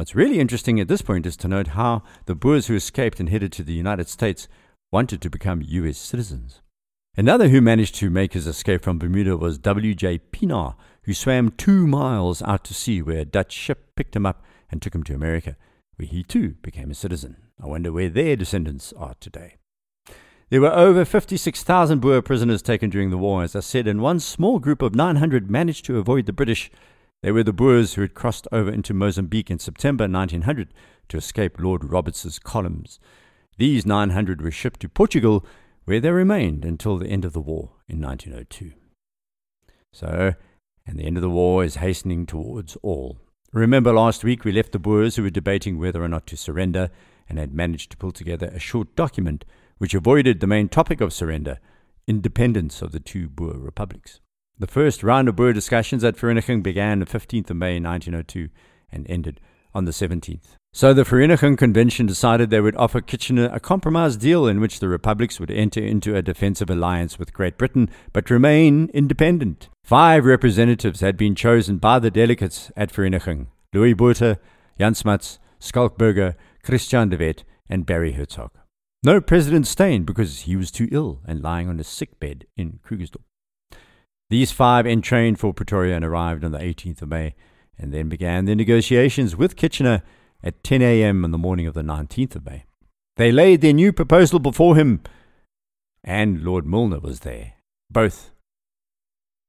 What's 0.00 0.14
really 0.14 0.40
interesting 0.40 0.80
at 0.80 0.88
this 0.88 1.02
point 1.02 1.26
is 1.26 1.36
to 1.36 1.46
note 1.46 1.66
how 1.66 2.02
the 2.24 2.34
Boers 2.34 2.68
who 2.68 2.74
escaped 2.74 3.20
and 3.20 3.28
headed 3.28 3.52
to 3.52 3.62
the 3.62 3.74
United 3.74 4.08
States 4.08 4.48
wanted 4.90 5.20
to 5.20 5.28
become 5.28 5.60
US 5.62 5.98
citizens. 5.98 6.62
Another 7.18 7.48
who 7.48 7.60
managed 7.60 7.96
to 7.96 8.08
make 8.08 8.32
his 8.32 8.46
escape 8.46 8.82
from 8.82 8.98
Bermuda 8.98 9.36
was 9.36 9.58
W.J. 9.58 10.20
Pienaar, 10.32 10.76
who 11.02 11.12
swam 11.12 11.50
two 11.50 11.86
miles 11.86 12.40
out 12.40 12.64
to 12.64 12.72
sea 12.72 13.02
where 13.02 13.18
a 13.18 13.24
Dutch 13.26 13.52
ship 13.52 13.94
picked 13.94 14.16
him 14.16 14.24
up 14.24 14.42
and 14.70 14.80
took 14.80 14.94
him 14.94 15.02
to 15.02 15.14
America, 15.14 15.58
where 15.96 16.08
he 16.08 16.22
too 16.22 16.54
became 16.62 16.90
a 16.90 16.94
citizen. 16.94 17.36
I 17.62 17.66
wonder 17.66 17.92
where 17.92 18.08
their 18.08 18.36
descendants 18.36 18.94
are 18.94 19.16
today. 19.20 19.56
There 20.48 20.62
were 20.62 20.72
over 20.72 21.04
56,000 21.04 22.00
Boer 22.00 22.22
prisoners 22.22 22.62
taken 22.62 22.88
during 22.88 23.10
the 23.10 23.18
war, 23.18 23.42
as 23.42 23.54
I 23.54 23.60
said, 23.60 23.86
and 23.86 24.00
one 24.00 24.18
small 24.18 24.60
group 24.60 24.80
of 24.80 24.94
900 24.94 25.50
managed 25.50 25.84
to 25.84 25.98
avoid 25.98 26.24
the 26.24 26.32
British 26.32 26.70
They 27.22 27.32
were 27.32 27.42
the 27.42 27.52
Boers 27.52 27.94
who 27.94 28.02
had 28.02 28.14
crossed 28.14 28.48
over 28.50 28.70
into 28.70 28.94
Mozambique 28.94 29.50
in 29.50 29.58
September 29.58 30.04
1900 30.04 30.72
to 31.08 31.16
escape 31.18 31.60
Lord 31.60 31.84
Roberts's 31.84 32.38
columns. 32.38 32.98
These 33.58 33.84
900 33.84 34.40
were 34.40 34.50
shipped 34.50 34.80
to 34.80 34.88
Portugal, 34.88 35.44
where 35.84 36.00
they 36.00 36.10
remained 36.10 36.64
until 36.64 36.96
the 36.96 37.08
end 37.08 37.26
of 37.26 37.34
the 37.34 37.40
war 37.40 37.72
in 37.88 38.00
1902. 38.00 38.72
So, 39.92 40.34
and 40.86 40.98
the 40.98 41.04
end 41.04 41.18
of 41.18 41.22
the 41.22 41.28
war 41.28 41.62
is 41.62 41.76
hastening 41.76 42.24
towards 42.24 42.76
all. 42.76 43.18
Remember 43.52 43.92
last 43.92 44.24
week 44.24 44.44
we 44.44 44.52
left 44.52 44.72
the 44.72 44.78
Boers 44.78 45.16
who 45.16 45.22
were 45.22 45.30
debating 45.30 45.78
whether 45.78 46.02
or 46.02 46.08
not 46.08 46.26
to 46.28 46.36
surrender 46.36 46.90
and 47.28 47.38
had 47.38 47.52
managed 47.52 47.90
to 47.90 47.96
pull 47.96 48.12
together 48.12 48.46
a 48.46 48.58
short 48.58 48.96
document 48.96 49.44
which 49.78 49.94
avoided 49.94 50.40
the 50.40 50.46
main 50.46 50.68
topic 50.68 51.00
of 51.00 51.12
surrender 51.12 51.58
independence 52.06 52.80
of 52.80 52.92
the 52.92 53.00
two 53.00 53.28
Boer 53.28 53.58
republics. 53.58 54.20
The 54.60 54.66
first 54.66 55.02
round 55.02 55.26
of 55.26 55.36
Boer 55.36 55.54
discussions 55.54 56.04
at 56.04 56.16
Vereeniging 56.16 56.62
began 56.62 56.92
on 56.92 56.98
the 56.98 57.06
15th 57.06 57.48
of 57.48 57.56
May 57.56 57.80
1902 57.80 58.50
and 58.92 59.08
ended 59.08 59.40
on 59.72 59.86
the 59.86 59.90
17th. 59.90 60.48
So 60.74 60.92
the 60.92 61.02
Vereeniging 61.02 61.56
Convention 61.56 62.04
decided 62.04 62.50
they 62.50 62.60
would 62.60 62.76
offer 62.76 63.00
Kitchener 63.00 63.48
a 63.54 63.58
compromise 63.58 64.18
deal 64.18 64.46
in 64.46 64.60
which 64.60 64.80
the 64.80 64.88
republics 64.88 65.40
would 65.40 65.50
enter 65.50 65.80
into 65.80 66.14
a 66.14 66.20
defensive 66.20 66.68
alliance 66.68 67.18
with 67.18 67.32
Great 67.32 67.56
Britain 67.56 67.88
but 68.12 68.28
remain 68.28 68.90
independent. 68.92 69.70
Five 69.82 70.26
representatives 70.26 71.00
had 71.00 71.16
been 71.16 71.34
chosen 71.34 71.78
by 71.78 71.98
the 71.98 72.10
delegates 72.10 72.70
at 72.76 72.92
Vereeniging 72.92 73.46
Louis 73.72 73.94
Botha, 73.94 74.38
Jan 74.78 74.94
Smuts, 74.94 75.38
Schalk 75.58 75.96
Burger, 75.96 76.36
Christian 76.62 77.08
de 77.08 77.16
Wet, 77.16 77.44
and 77.70 77.86
Barry 77.86 78.12
Hertzog. 78.12 78.50
No 79.02 79.22
President 79.22 79.66
Steyn 79.66 80.04
because 80.04 80.40
he 80.40 80.54
was 80.54 80.70
too 80.70 80.86
ill 80.92 81.22
and 81.26 81.42
lying 81.42 81.70
on 81.70 81.80
a 81.80 81.84
sick 81.84 82.20
bed 82.20 82.44
in 82.58 82.78
Krugersdorp. 82.86 83.22
These 84.30 84.52
five 84.52 84.86
entrained 84.86 85.40
for 85.40 85.52
Pretoria 85.52 85.96
and 85.96 86.04
arrived 86.04 86.44
on 86.44 86.52
the 86.52 86.58
18th 86.58 87.02
of 87.02 87.08
May, 87.08 87.34
and 87.76 87.92
then 87.92 88.08
began 88.08 88.44
their 88.44 88.54
negotiations 88.54 89.34
with 89.36 89.56
Kitchener 89.56 90.02
at 90.42 90.62
10 90.62 90.80
a.m. 90.82 91.24
on 91.24 91.32
the 91.32 91.38
morning 91.38 91.66
of 91.66 91.74
the 91.74 91.82
19th 91.82 92.36
of 92.36 92.46
May. 92.46 92.64
They 93.16 93.32
laid 93.32 93.60
their 93.60 93.72
new 93.72 93.92
proposal 93.92 94.38
before 94.38 94.76
him, 94.76 95.02
and 96.04 96.44
Lord 96.44 96.64
Milner 96.64 97.00
was 97.00 97.20
there. 97.20 97.54
Both 97.90 98.30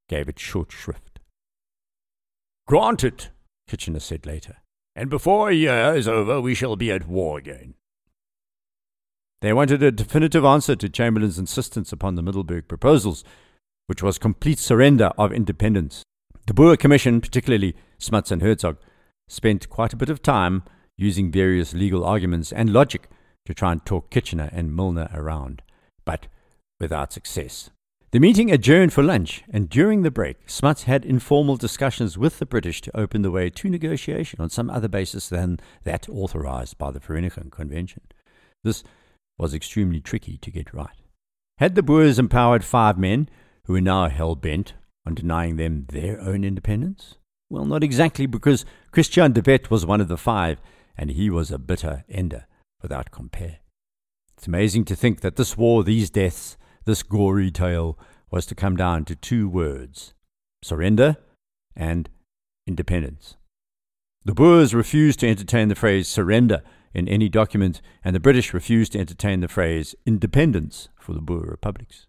gave 0.10 0.28
it 0.28 0.40
short 0.40 0.72
shrift. 0.72 1.20
Granted, 2.68 3.28
Kitchener 3.68 4.00
said 4.00 4.26
later, 4.26 4.58
and 4.96 5.12
before 5.12 5.50
a 5.50 5.54
year 5.54 5.94
is 5.96 6.08
over 6.08 6.42
we 6.42 6.56
shall 6.56 6.76
be 6.76 6.92
at 6.92 7.08
war 7.08 7.38
again. 7.38 7.76
They 9.42 9.54
wanted 9.54 9.84
a 9.84 9.92
definitive 9.92 10.44
answer 10.44 10.76
to 10.76 10.90
Chamberlain's 10.90 11.40
insistence 11.40 11.94
upon 11.94 12.16
the 12.16 12.24
Middelburg 12.24 12.68
proposals, 12.68 13.24
which 13.88 14.04
was 14.04 14.18
complete 14.18 14.60
surrender 14.60 15.12
of 15.18 15.34
independence. 15.34 16.04
The 16.48 16.54
Boer 16.54 16.78
Commission, 16.78 17.22
particularly 17.22 17.76
Smuts 17.98 18.32
and 18.32 18.42
Hertzog, 18.42 18.78
spent 19.28 19.70
quite 19.70 19.94
a 19.94 19.98
bit 19.98 20.10
of 20.10 20.22
time 20.22 20.64
using 20.98 21.32
various 21.32 21.74
legal 21.74 22.04
arguments 22.04 22.52
and 22.52 22.72
logic 22.72 23.10
to 23.46 23.54
try 23.54 23.72
and 23.72 23.86
talk 23.86 24.10
Kitchener 24.10 24.50
and 24.52 24.76
Milner 24.76 25.10
around, 25.14 25.62
but 26.06 26.28
without 26.80 27.14
success. 27.14 27.70
The 28.12 28.20
meeting 28.20 28.52
adjourned 28.52 28.92
for 28.92 29.04
lunch, 29.04 29.44
and 29.50 29.70
during 29.70 30.02
the 30.02 30.12
break, 30.12 30.50
Smuts 30.50 30.84
had 30.84 31.06
informal 31.06 31.56
discussions 31.56 32.18
with 32.18 32.40
the 32.40 32.46
British 32.46 32.82
to 32.82 32.98
open 32.98 33.22
the 33.22 33.32
way 33.32 33.50
to 33.50 33.70
negotiation 33.70 34.42
on 34.42 34.50
some 34.50 34.70
other 34.70 34.90
basis 34.90 35.30
than 35.30 35.62
that 35.84 36.10
authorized 36.10 36.78
by 36.78 36.92
the 36.92 37.00
Vereeniging 37.00 37.52
Convention. 37.52 38.02
This 38.66 38.84
was 39.38 39.54
extremely 39.54 40.02
tricky 40.02 40.38
to 40.40 40.52
get 40.52 40.74
right. 40.74 40.98
Had 41.58 41.76
the 41.76 41.84
Boers 41.84 42.20
empowered 42.20 42.66
five 42.66 42.98
men 42.98 43.30
who 43.66 43.76
are 43.76 43.82
now 43.82 44.10
hell 44.10 44.36
bent 44.36 44.74
on 45.06 45.16
denying 45.16 45.58
them 45.58 45.86
their 45.90 46.20
own 46.20 46.44
independence? 46.44 47.16
Well, 47.50 47.66
not 47.66 47.84
exactly, 47.84 48.26
because 48.26 48.66
Christian 48.92 49.34
de 49.34 49.42
Wet 49.46 49.70
was 49.70 49.86
one 49.86 50.02
of 50.02 50.08
the 50.08 50.18
five, 50.18 50.60
and 50.98 51.12
he 51.12 51.30
was 51.30 51.52
a 51.52 51.60
bitter 51.60 52.06
ender 52.10 52.46
without 52.82 53.12
compare. 53.12 53.60
It's 54.38 54.48
amazing 54.48 54.86
to 54.86 54.96
think 54.96 55.22
that 55.22 55.36
this 55.36 55.58
war, 55.58 55.84
these 55.84 56.10
deaths, 56.10 56.58
this 56.86 57.04
gory 57.04 57.52
tale 57.52 58.00
was 58.32 58.46
to 58.48 58.56
come 58.56 58.76
down 58.76 59.06
to 59.06 59.16
two 59.16 59.50
words 59.50 60.14
surrender 60.64 61.18
and 61.76 62.10
independence. 62.68 63.36
The 64.24 64.34
Boers 64.34 64.74
refused 64.76 65.20
to 65.20 65.28
entertain 65.28 65.68
the 65.68 65.76
phrase 65.76 66.08
surrender 66.08 66.62
in 66.94 67.08
any 67.08 67.30
document, 67.30 67.82
and 68.04 68.16
the 68.16 68.20
British 68.20 68.54
refused 68.54 68.92
to 68.94 69.00
entertain 69.00 69.40
the 69.40 69.48
phrase 69.48 69.96
independence 70.06 70.90
for 71.00 71.14
the 71.14 71.22
Boer 71.22 71.48
republics. 71.48 72.08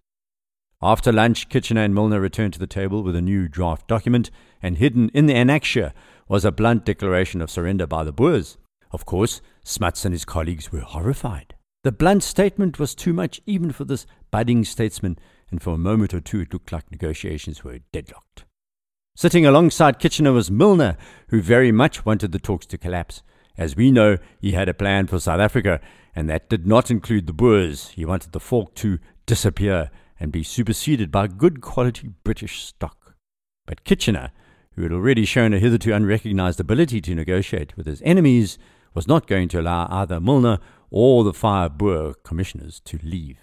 After 0.84 1.12
lunch, 1.12 1.48
Kitchener 1.48 1.82
and 1.82 1.94
Milner 1.94 2.20
returned 2.20 2.54
to 2.54 2.58
the 2.58 2.66
table 2.66 3.04
with 3.04 3.14
a 3.14 3.22
new 3.22 3.46
draft 3.46 3.86
document, 3.86 4.32
and 4.60 4.78
hidden 4.78 5.10
in 5.10 5.26
the 5.26 5.34
annexure 5.34 5.92
was 6.26 6.44
a 6.44 6.50
blunt 6.50 6.84
declaration 6.84 7.40
of 7.40 7.52
surrender 7.52 7.86
by 7.86 8.02
the 8.02 8.10
Boers. 8.10 8.58
Of 8.90 9.06
course, 9.06 9.40
Smuts 9.62 10.04
and 10.04 10.12
his 10.12 10.24
colleagues 10.24 10.72
were 10.72 10.80
horrified. 10.80 11.54
The 11.84 11.92
blunt 11.92 12.24
statement 12.24 12.80
was 12.80 12.96
too 12.96 13.12
much 13.12 13.40
even 13.46 13.70
for 13.70 13.84
this 13.84 14.06
budding 14.32 14.64
statesman, 14.64 15.20
and 15.52 15.62
for 15.62 15.74
a 15.74 15.78
moment 15.78 16.14
or 16.14 16.20
two 16.20 16.40
it 16.40 16.52
looked 16.52 16.72
like 16.72 16.90
negotiations 16.90 17.62
were 17.62 17.78
deadlocked. 17.92 18.44
Sitting 19.14 19.46
alongside 19.46 20.00
Kitchener 20.00 20.32
was 20.32 20.50
Milner, 20.50 20.96
who 21.28 21.40
very 21.40 21.70
much 21.70 22.04
wanted 22.04 22.32
the 22.32 22.40
talks 22.40 22.66
to 22.66 22.78
collapse. 22.78 23.22
As 23.56 23.76
we 23.76 23.92
know, 23.92 24.18
he 24.40 24.52
had 24.52 24.68
a 24.68 24.74
plan 24.74 25.06
for 25.06 25.20
South 25.20 25.40
Africa, 25.40 25.80
and 26.16 26.28
that 26.28 26.48
did 26.48 26.66
not 26.66 26.90
include 26.90 27.28
the 27.28 27.32
Boers. 27.32 27.90
He 27.90 28.04
wanted 28.04 28.32
the 28.32 28.40
Volk 28.40 28.74
to 28.76 28.98
disappear 29.26 29.90
and 30.22 30.30
be 30.30 30.44
superseded 30.44 31.10
by 31.10 31.26
good 31.26 31.60
quality 31.60 32.10
British 32.22 32.62
stock. 32.62 33.16
But 33.66 33.82
Kitchener, 33.82 34.30
who 34.76 34.82
had 34.84 34.92
already 34.92 35.24
shown 35.24 35.52
a 35.52 35.58
hitherto 35.58 35.92
unrecognized 35.92 36.60
ability 36.60 37.00
to 37.00 37.14
negotiate 37.16 37.76
with 37.76 37.86
his 37.86 38.00
enemies, 38.02 38.56
was 38.94 39.08
not 39.08 39.26
going 39.26 39.48
to 39.48 39.60
allow 39.60 39.88
either 39.90 40.20
Milner 40.20 40.60
or 40.90 41.24
the 41.24 41.32
five 41.32 41.76
Boer 41.76 42.14
commissioners 42.22 42.78
to 42.84 43.00
leave. 43.02 43.38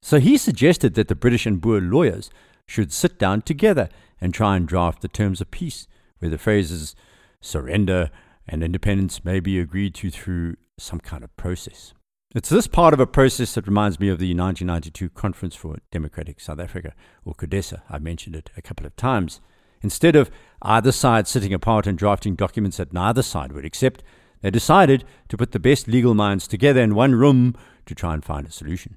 So 0.00 0.20
he 0.20 0.38
suggested 0.38 0.94
that 0.94 1.08
the 1.08 1.14
British 1.14 1.44
and 1.44 1.60
Boer 1.60 1.82
lawyers 1.82 2.30
should 2.66 2.94
sit 2.94 3.18
down 3.18 3.42
together 3.42 3.90
and 4.18 4.32
try 4.32 4.56
and 4.56 4.66
draft 4.66 5.02
the 5.02 5.08
terms 5.08 5.42
of 5.42 5.50
peace, 5.50 5.86
where 6.18 6.30
the 6.30 6.38
phrases 6.38 6.96
surrender 7.42 8.10
and 8.48 8.64
independence 8.64 9.22
may 9.22 9.38
be 9.38 9.58
agreed 9.58 9.94
to 9.96 10.10
through 10.10 10.56
some 10.78 10.98
kind 10.98 11.24
of 11.24 11.36
process. 11.36 11.92
It's 12.34 12.48
this 12.48 12.66
part 12.66 12.94
of 12.94 13.00
a 13.00 13.06
process 13.06 13.52
that 13.54 13.66
reminds 13.66 14.00
me 14.00 14.08
of 14.08 14.18
the 14.18 14.34
1992 14.34 15.10
Conference 15.10 15.54
for 15.54 15.76
Democratic 15.90 16.40
South 16.40 16.60
Africa, 16.60 16.94
or 17.26 17.34
CODESA. 17.34 17.82
I 17.90 17.98
mentioned 17.98 18.34
it 18.34 18.50
a 18.56 18.62
couple 18.62 18.86
of 18.86 18.96
times. 18.96 19.42
Instead 19.82 20.16
of 20.16 20.30
either 20.62 20.92
side 20.92 21.28
sitting 21.28 21.52
apart 21.52 21.86
and 21.86 21.98
drafting 21.98 22.34
documents 22.34 22.78
that 22.78 22.94
neither 22.94 23.20
side 23.20 23.52
would 23.52 23.66
accept, 23.66 24.02
they 24.40 24.50
decided 24.50 25.04
to 25.28 25.36
put 25.36 25.52
the 25.52 25.58
best 25.58 25.86
legal 25.86 26.14
minds 26.14 26.48
together 26.48 26.80
in 26.80 26.94
one 26.94 27.14
room 27.14 27.54
to 27.84 27.94
try 27.94 28.14
and 28.14 28.24
find 28.24 28.46
a 28.46 28.50
solution. 28.50 28.96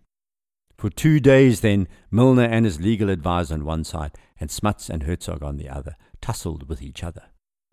For 0.78 0.90
two 0.90 1.20
days, 1.20 1.60
then, 1.60 1.90
Milner 2.10 2.46
and 2.46 2.64
his 2.64 2.80
legal 2.80 3.10
adviser 3.10 3.56
on 3.56 3.66
one 3.66 3.84
side, 3.84 4.14
and 4.40 4.50
Smuts 4.50 4.90
and 4.90 5.04
Hertzog 5.04 5.44
on 5.44 5.58
the 5.58 5.68
other, 5.68 5.98
tussled 6.22 6.70
with 6.70 6.82
each 6.82 7.04
other. 7.04 7.24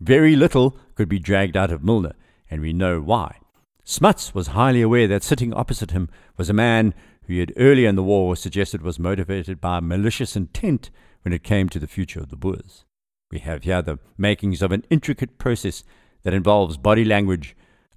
Very 0.01 0.35
little 0.35 0.77
could 0.95 1.07
be 1.07 1.19
dragged 1.19 1.55
out 1.55 1.71
of 1.71 1.85
Milner, 1.85 2.15
and 2.51 2.59
we 2.59 2.73
know 2.73 2.99
why. 2.99 3.37
Smuts 3.83 4.33
was 4.33 4.47
highly 4.47 4.81
aware 4.81 5.07
that 5.07 5.23
sitting 5.23 5.53
opposite 5.53 5.91
him 5.91 6.09
was 6.37 6.49
a 6.49 6.53
man 6.53 6.93
who 7.23 7.33
he 7.33 7.39
had 7.39 7.53
earlier 7.57 7.89
in 7.89 7.95
the 7.95 8.03
war 8.03 8.35
suggested 8.35 8.81
was 8.81 8.97
motivated 8.97 9.59
by 9.59 9.79
malicious 9.79 10.35
intent 10.35 10.89
when 11.23 11.33
it 11.33 11.43
came 11.43 11.67
to 11.69 11.79
the 11.79 11.87
future 11.87 12.19
of 12.19 12.29
the 12.29 12.35
Boers. 12.35 12.85
We 13.31 13.39
have 13.39 13.63
here 13.63 13.81
the 13.81 13.99
makings 14.17 14.61
of 14.61 14.71
an 14.71 14.85
intricate 14.89 15.37
process 15.37 15.83
that 16.23 16.33
involves 16.33 16.77
body 16.77 17.03
language, 17.03 17.55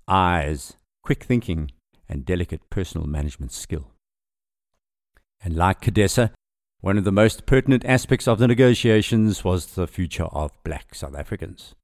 eyes, 0.09 0.77
quick 1.03 1.23
thinking, 1.23 1.71
and 2.09 2.25
delicate 2.25 2.69
personal 2.71 3.07
management 3.07 3.53
skill. 3.53 3.93
And 5.43 5.55
like 5.55 5.81
CODESA, 5.81 6.33
one 6.81 6.99
of 6.99 7.05
the 7.05 7.13
most 7.13 7.47
pertinent 7.47 7.85
aspects 7.85 8.27
of 8.27 8.39
the 8.39 8.49
negotiations 8.49 9.45
was 9.45 9.67
the 9.67 9.87
future 9.87 10.25
of 10.25 10.53
black 10.65 10.95
South 10.95 11.15
Africans. 11.17 11.75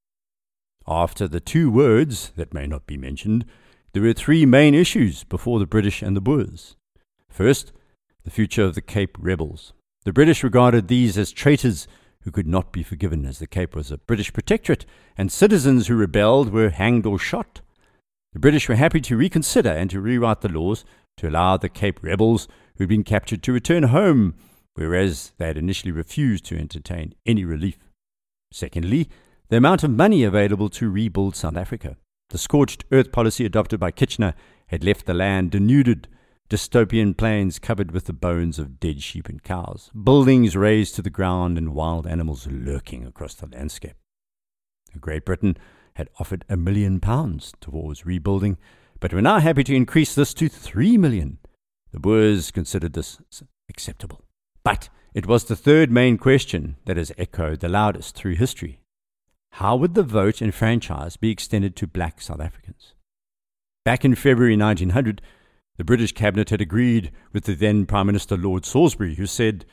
After 0.87 1.27
the 1.27 1.39
two 1.39 1.71
words 1.71 2.31
that 2.35 2.53
may 2.53 2.67
not 2.67 2.85
be 2.85 2.97
mentioned, 2.97 3.45
there 3.93 4.03
were 4.03 4.13
three 4.13 4.45
main 4.45 4.73
issues 4.73 5.23
before 5.23 5.59
the 5.59 5.67
British 5.67 6.01
and 6.01 6.15
the 6.15 6.21
Boers. 6.21 6.75
First, 7.29 7.71
the 8.23 8.31
future 8.31 8.63
of 8.63 8.75
the 8.75 8.81
Cape 8.81 9.17
rebels. 9.19 9.73
The 10.03 10.13
British 10.13 10.43
regarded 10.43 10.87
these 10.87 11.17
as 11.17 11.31
traitors 11.31 11.87
who 12.21 12.31
could 12.31 12.47
not 12.47 12.71
be 12.71 12.83
forgiven, 12.83 13.25
as 13.25 13.39
the 13.39 13.47
Cape 13.47 13.75
was 13.75 13.91
a 13.91 13.97
British 13.97 14.33
protectorate, 14.33 14.85
and 15.17 15.31
citizens 15.31 15.87
who 15.87 15.95
rebelled 15.95 16.51
were 16.51 16.69
hanged 16.69 17.05
or 17.05 17.19
shot. 17.19 17.61
The 18.33 18.39
British 18.39 18.67
were 18.67 18.75
happy 18.75 19.01
to 19.01 19.17
reconsider 19.17 19.69
and 19.69 19.89
to 19.91 20.01
rewrite 20.01 20.41
the 20.41 20.49
laws 20.49 20.85
to 21.17 21.29
allow 21.29 21.57
the 21.57 21.69
Cape 21.69 22.01
rebels 22.01 22.47
who 22.77 22.85
had 22.85 22.89
been 22.89 23.03
captured 23.03 23.43
to 23.43 23.53
return 23.53 23.83
home, 23.83 24.33
whereas 24.73 25.33
they 25.37 25.47
had 25.47 25.57
initially 25.57 25.91
refused 25.91 26.45
to 26.45 26.57
entertain 26.57 27.13
any 27.25 27.45
relief. 27.45 27.77
Secondly, 28.51 29.09
the 29.49 29.57
amount 29.57 29.83
of 29.83 29.91
money 29.91 30.23
available 30.23 30.69
to 30.69 30.89
rebuild 30.89 31.35
South 31.35 31.57
Africa. 31.57 31.97
The 32.29 32.37
scorched 32.37 32.85
earth 32.91 33.11
policy 33.11 33.45
adopted 33.45 33.79
by 33.79 33.91
Kitchener 33.91 34.33
had 34.67 34.83
left 34.83 35.05
the 35.05 35.13
land 35.13 35.51
denuded, 35.51 36.07
dystopian 36.49 37.15
plains 37.15 37.59
covered 37.59 37.91
with 37.91 38.05
the 38.05 38.13
bones 38.13 38.59
of 38.59 38.79
dead 38.79 39.01
sheep 39.01 39.29
and 39.29 39.41
cows, 39.43 39.91
buildings 40.03 40.55
razed 40.55 40.95
to 40.95 41.01
the 41.01 41.09
ground, 41.09 41.57
and 41.57 41.73
wild 41.73 42.07
animals 42.07 42.47
lurking 42.47 43.05
across 43.05 43.35
the 43.35 43.47
landscape. 43.47 43.95
Great 44.99 45.25
Britain 45.25 45.57
had 45.95 46.09
offered 46.19 46.45
a 46.49 46.57
million 46.57 46.99
pounds 46.99 47.53
towards 47.61 48.05
rebuilding, 48.05 48.57
but 48.99 49.13
were 49.13 49.21
now 49.21 49.39
happy 49.39 49.63
to 49.63 49.75
increase 49.75 50.15
this 50.15 50.33
to 50.33 50.47
three 50.47 50.97
million. 50.97 51.39
The 51.91 51.99
Boers 51.99 52.51
considered 52.51 52.93
this 52.93 53.21
acceptable. 53.69 54.25
But 54.63 54.89
it 55.13 55.27
was 55.27 55.45
the 55.45 55.55
third 55.55 55.91
main 55.91 56.17
question 56.17 56.77
that 56.85 56.97
has 56.97 57.11
echoed 57.17 57.59
the 57.59 57.69
loudest 57.69 58.15
through 58.15 58.35
history. 58.35 58.82
How 59.57 59.75
would 59.75 59.93
the 59.93 60.01
vote 60.01 60.41
and 60.41 60.53
franchise 60.53 61.15
be 61.15 61.29
extended 61.29 61.75
to 61.75 61.85
black 61.85 62.21
South 62.21 62.41
Africans? 62.41 62.93
Back 63.85 64.03
in 64.03 64.15
February 64.15 64.57
1900, 64.57 65.21
the 65.77 65.83
British 65.83 66.11
cabinet 66.11 66.49
had 66.49 66.59
agreed 66.59 67.11
with 67.33 67.43
the 67.43 67.53
then 67.53 67.85
Prime 67.85 68.07
Minister 68.07 68.35
Lord 68.35 68.65
Salisbury, 68.65 69.13
who 69.13 69.27
said, 69.27 69.65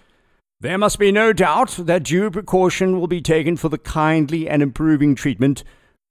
There 0.61 0.77
must 0.77 0.99
be 0.99 1.11
no 1.11 1.33
doubt 1.33 1.71
that 1.79 2.03
due 2.03 2.31
precaution 2.31 3.01
will 3.01 3.07
be 3.07 3.23
taken 3.23 3.57
for 3.57 3.71
the 3.71 3.79
kindly 3.79 4.47
and 4.47 4.63
improving 4.63 5.15
treatment 5.15 5.65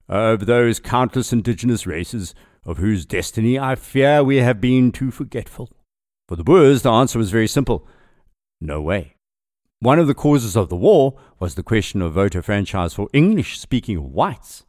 of 0.08 0.46
those 0.46 0.80
countless 0.80 1.32
indigenous 1.32 1.86
races 1.86 2.34
of 2.64 2.78
whose 2.78 3.06
destiny 3.06 3.56
I 3.56 3.76
fear 3.76 4.24
we 4.24 4.38
have 4.38 4.60
been 4.60 4.90
too 4.90 5.12
forgetful. 5.12 5.70
For 6.26 6.34
the 6.34 6.42
Boers, 6.42 6.82
the 6.82 6.90
answer 6.90 7.20
was 7.20 7.30
very 7.30 7.46
simple 7.46 7.86
no 8.60 8.82
way. 8.82 9.14
One 9.82 9.98
of 9.98 10.06
the 10.06 10.14
causes 10.14 10.56
of 10.58 10.68
the 10.68 10.76
war 10.76 11.18
was 11.38 11.54
the 11.54 11.62
question 11.62 12.02
of 12.02 12.12
voter 12.12 12.42
franchise 12.42 12.92
for 12.92 13.08
English 13.14 13.58
speaking 13.58 14.12
whites. 14.12 14.64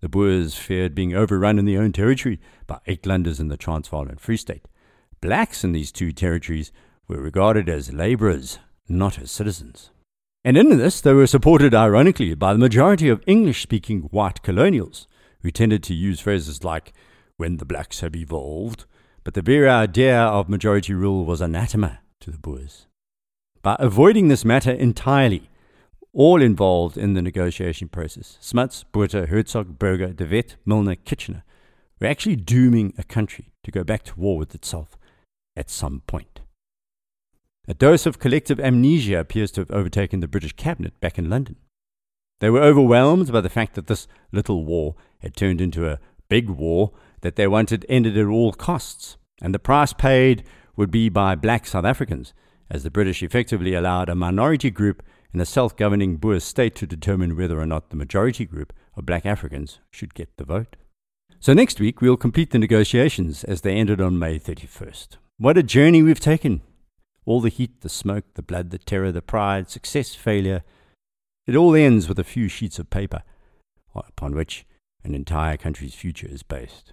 The 0.00 0.08
Boers 0.08 0.54
feared 0.54 0.94
being 0.94 1.14
overrun 1.14 1.58
in 1.58 1.66
their 1.66 1.82
own 1.82 1.92
territory 1.92 2.40
by 2.66 2.78
Uitlanders 2.88 3.40
in 3.40 3.48
the 3.48 3.58
Transvaal 3.58 4.08
and 4.08 4.18
Free 4.18 4.38
State. 4.38 4.66
Blacks 5.20 5.64
in 5.64 5.72
these 5.72 5.92
two 5.92 6.12
territories 6.12 6.72
were 7.06 7.20
regarded 7.20 7.68
as 7.68 7.92
labourers, 7.92 8.58
not 8.88 9.18
as 9.18 9.30
citizens. 9.30 9.90
And 10.46 10.56
in 10.56 10.78
this, 10.78 11.02
they 11.02 11.12
were 11.12 11.26
supported 11.26 11.74
ironically 11.74 12.34
by 12.34 12.54
the 12.54 12.58
majority 12.58 13.10
of 13.10 13.22
English 13.26 13.60
speaking 13.60 14.08
white 14.12 14.42
colonials, 14.42 15.06
who 15.42 15.50
tended 15.50 15.82
to 15.82 15.94
use 15.94 16.20
phrases 16.20 16.64
like, 16.64 16.94
when 17.36 17.58
the 17.58 17.66
blacks 17.66 18.00
have 18.00 18.16
evolved, 18.16 18.86
but 19.24 19.34
the 19.34 19.42
very 19.42 19.68
idea 19.68 20.18
of 20.18 20.48
majority 20.48 20.94
rule 20.94 21.26
was 21.26 21.42
anathema 21.42 22.00
to 22.20 22.30
the 22.30 22.38
Boers. 22.38 22.86
By 23.64 23.76
avoiding 23.78 24.28
this 24.28 24.44
matter 24.44 24.70
entirely, 24.70 25.48
all 26.12 26.42
involved 26.42 26.98
in 26.98 27.14
the 27.14 27.22
negotiation 27.22 27.88
process, 27.88 28.36
Smuts, 28.38 28.84
Botha, 28.84 29.26
Hertzog, 29.26 29.78
Burger, 29.78 30.08
De 30.08 30.26
Wet, 30.26 30.56
Milner, 30.66 30.96
Kitchener, 30.96 31.44
were 31.98 32.06
actually 32.06 32.36
dooming 32.36 32.92
a 32.98 33.02
country 33.02 33.54
to 33.62 33.70
go 33.70 33.82
back 33.82 34.02
to 34.02 34.20
war 34.20 34.36
with 34.36 34.54
itself 34.54 34.98
at 35.56 35.70
some 35.70 36.02
point. 36.06 36.40
A 37.66 37.72
dose 37.72 38.04
of 38.04 38.18
collective 38.18 38.60
amnesia 38.60 39.18
appears 39.18 39.50
to 39.52 39.62
have 39.62 39.70
overtaken 39.70 40.20
the 40.20 40.28
British 40.28 40.52
cabinet 40.52 41.00
back 41.00 41.16
in 41.18 41.30
London. 41.30 41.56
They 42.40 42.50
were 42.50 42.60
overwhelmed 42.60 43.32
by 43.32 43.40
the 43.40 43.48
fact 43.48 43.76
that 43.76 43.86
this 43.86 44.06
little 44.30 44.66
war 44.66 44.94
had 45.20 45.34
turned 45.34 45.62
into 45.62 45.88
a 45.88 46.00
big 46.28 46.50
war 46.50 46.92
that 47.22 47.36
they 47.36 47.46
wanted 47.46 47.86
ended 47.88 48.18
at 48.18 48.26
all 48.26 48.52
costs, 48.52 49.16
and 49.40 49.54
the 49.54 49.58
price 49.58 49.94
paid 49.94 50.44
would 50.76 50.90
be 50.90 51.08
by 51.08 51.34
black 51.34 51.66
South 51.66 51.86
Africans, 51.86 52.34
as 52.70 52.82
the 52.82 52.90
British 52.90 53.22
effectively 53.22 53.74
allowed 53.74 54.08
a 54.08 54.14
minority 54.14 54.70
group 54.70 55.02
in 55.32 55.40
a 55.40 55.46
self 55.46 55.76
governing 55.76 56.16
Boer 56.16 56.40
state 56.40 56.74
to 56.76 56.86
determine 56.86 57.36
whether 57.36 57.60
or 57.60 57.66
not 57.66 57.90
the 57.90 57.96
majority 57.96 58.44
group 58.44 58.72
of 58.96 59.06
black 59.06 59.26
Africans 59.26 59.80
should 59.90 60.14
get 60.14 60.36
the 60.36 60.44
vote. 60.44 60.76
So 61.40 61.52
next 61.52 61.80
week 61.80 62.00
we'll 62.00 62.16
complete 62.16 62.50
the 62.50 62.58
negotiations 62.58 63.44
as 63.44 63.60
they 63.60 63.74
ended 63.74 64.00
on 64.00 64.18
May 64.18 64.38
31st. 64.38 65.16
What 65.38 65.58
a 65.58 65.62
journey 65.62 66.02
we've 66.02 66.20
taken! 66.20 66.62
All 67.26 67.40
the 67.40 67.48
heat, 67.48 67.80
the 67.80 67.88
smoke, 67.88 68.24
the 68.34 68.42
blood, 68.42 68.70
the 68.70 68.78
terror, 68.78 69.10
the 69.10 69.22
pride, 69.22 69.68
success, 69.68 70.14
failure. 70.14 70.62
It 71.46 71.56
all 71.56 71.74
ends 71.74 72.08
with 72.08 72.18
a 72.18 72.24
few 72.24 72.48
sheets 72.48 72.78
of 72.78 72.90
paper 72.90 73.22
upon 73.94 74.34
which 74.34 74.64
an 75.02 75.14
entire 75.14 75.56
country's 75.56 75.94
future 75.94 76.28
is 76.28 76.42
based. 76.42 76.92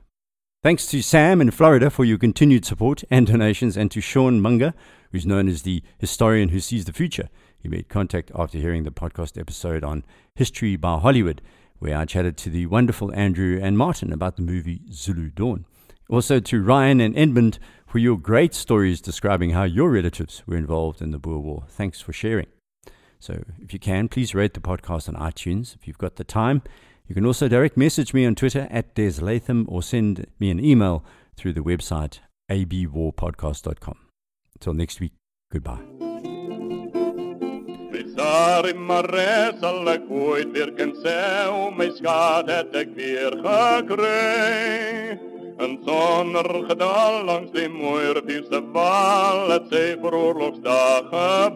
Thanks 0.63 0.85
to 0.91 1.01
Sam 1.01 1.41
in 1.41 1.49
Florida 1.49 1.89
for 1.89 2.05
your 2.05 2.19
continued 2.19 2.65
support 2.65 3.03
and 3.09 3.25
donations, 3.25 3.75
and 3.75 3.89
to 3.89 3.99
Sean 3.99 4.39
Munger, 4.39 4.75
who's 5.11 5.25
known 5.25 5.47
as 5.47 5.63
the 5.63 5.81
historian 5.97 6.49
who 6.49 6.59
sees 6.59 6.85
the 6.85 6.93
future. 6.93 7.29
He 7.57 7.67
made 7.67 7.89
contact 7.89 8.29
after 8.35 8.59
hearing 8.59 8.83
the 8.83 8.91
podcast 8.91 9.39
episode 9.39 9.83
on 9.83 10.03
History 10.35 10.75
by 10.75 10.99
Hollywood, 10.99 11.41
where 11.79 11.97
I 11.97 12.05
chatted 12.05 12.37
to 12.37 12.51
the 12.51 12.67
wonderful 12.67 13.11
Andrew 13.15 13.59
and 13.59 13.75
Martin 13.75 14.13
about 14.13 14.35
the 14.35 14.43
movie 14.43 14.83
Zulu 14.91 15.31
Dawn. 15.31 15.65
Also 16.11 16.39
to 16.39 16.61
Ryan 16.61 17.01
and 17.01 17.17
Edmund 17.17 17.57
for 17.87 17.97
your 17.97 18.19
great 18.19 18.53
stories 18.53 19.01
describing 19.01 19.49
how 19.49 19.63
your 19.63 19.89
relatives 19.89 20.43
were 20.45 20.57
involved 20.57 21.01
in 21.01 21.09
the 21.09 21.17
Boer 21.17 21.39
War. 21.39 21.63
Thanks 21.69 22.01
for 22.01 22.13
sharing. 22.13 22.45
So, 23.17 23.43
if 23.59 23.73
you 23.73 23.79
can, 23.79 24.09
please 24.09 24.35
rate 24.35 24.53
the 24.53 24.59
podcast 24.59 25.09
on 25.09 25.15
iTunes 25.15 25.73
if 25.73 25.87
you've 25.87 25.97
got 25.97 26.17
the 26.17 26.23
time. 26.23 26.61
You 27.11 27.15
can 27.15 27.25
also 27.25 27.49
direct 27.49 27.75
message 27.75 28.13
me 28.13 28.25
on 28.25 28.35
Twitter 28.35 28.69
at 28.71 28.95
Des 28.95 29.19
Latham 29.19 29.65
or 29.67 29.83
send 29.83 30.27
me 30.39 30.49
an 30.49 30.63
email 30.63 31.03
through 31.35 31.51
the 31.51 31.59
website 31.59 32.19
abwarpodcast.com. 32.49 33.97
Until 34.55 34.73
next 34.73 35.01
week, 35.01 35.11
goodbye. 35.51 35.81
Ooit 40.09 40.51
weer 40.51 40.73
weer 42.95 43.33
gedal 46.67 47.23
langs 47.23 47.51
die 47.51 47.69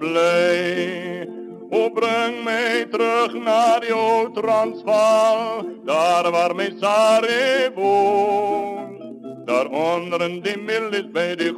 het. 0.03 1.34
O 1.69 1.89
breng 1.89 2.43
mij 2.43 2.85
terug 2.85 3.33
naar 3.33 3.79
die 3.79 3.93
Oud-Transvaal, 3.93 5.65
daar 5.83 6.31
waar 6.31 6.55
mijn 6.55 6.77
Sarre 6.79 7.71
woont. 7.75 9.01
Daar 9.45 9.67
onder 9.67 10.41
die 10.41 10.57
mil 10.57 10.93
is 10.93 11.11
bij 11.11 11.35
die 11.35 11.53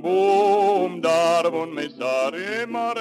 boom. 0.00 1.00
daar 1.00 1.50
woont 1.50 1.72
mijn 1.72 1.90
Sarre 1.98 2.66
Mare. 2.68 3.00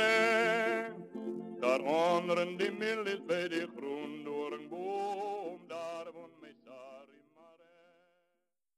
Daar 1.60 1.80
onder 1.80 2.58
die 2.58 2.72
mil 2.80 3.06
is 3.06 3.22
bij 3.28 3.48
die 3.48 3.68
boom. 3.80 3.92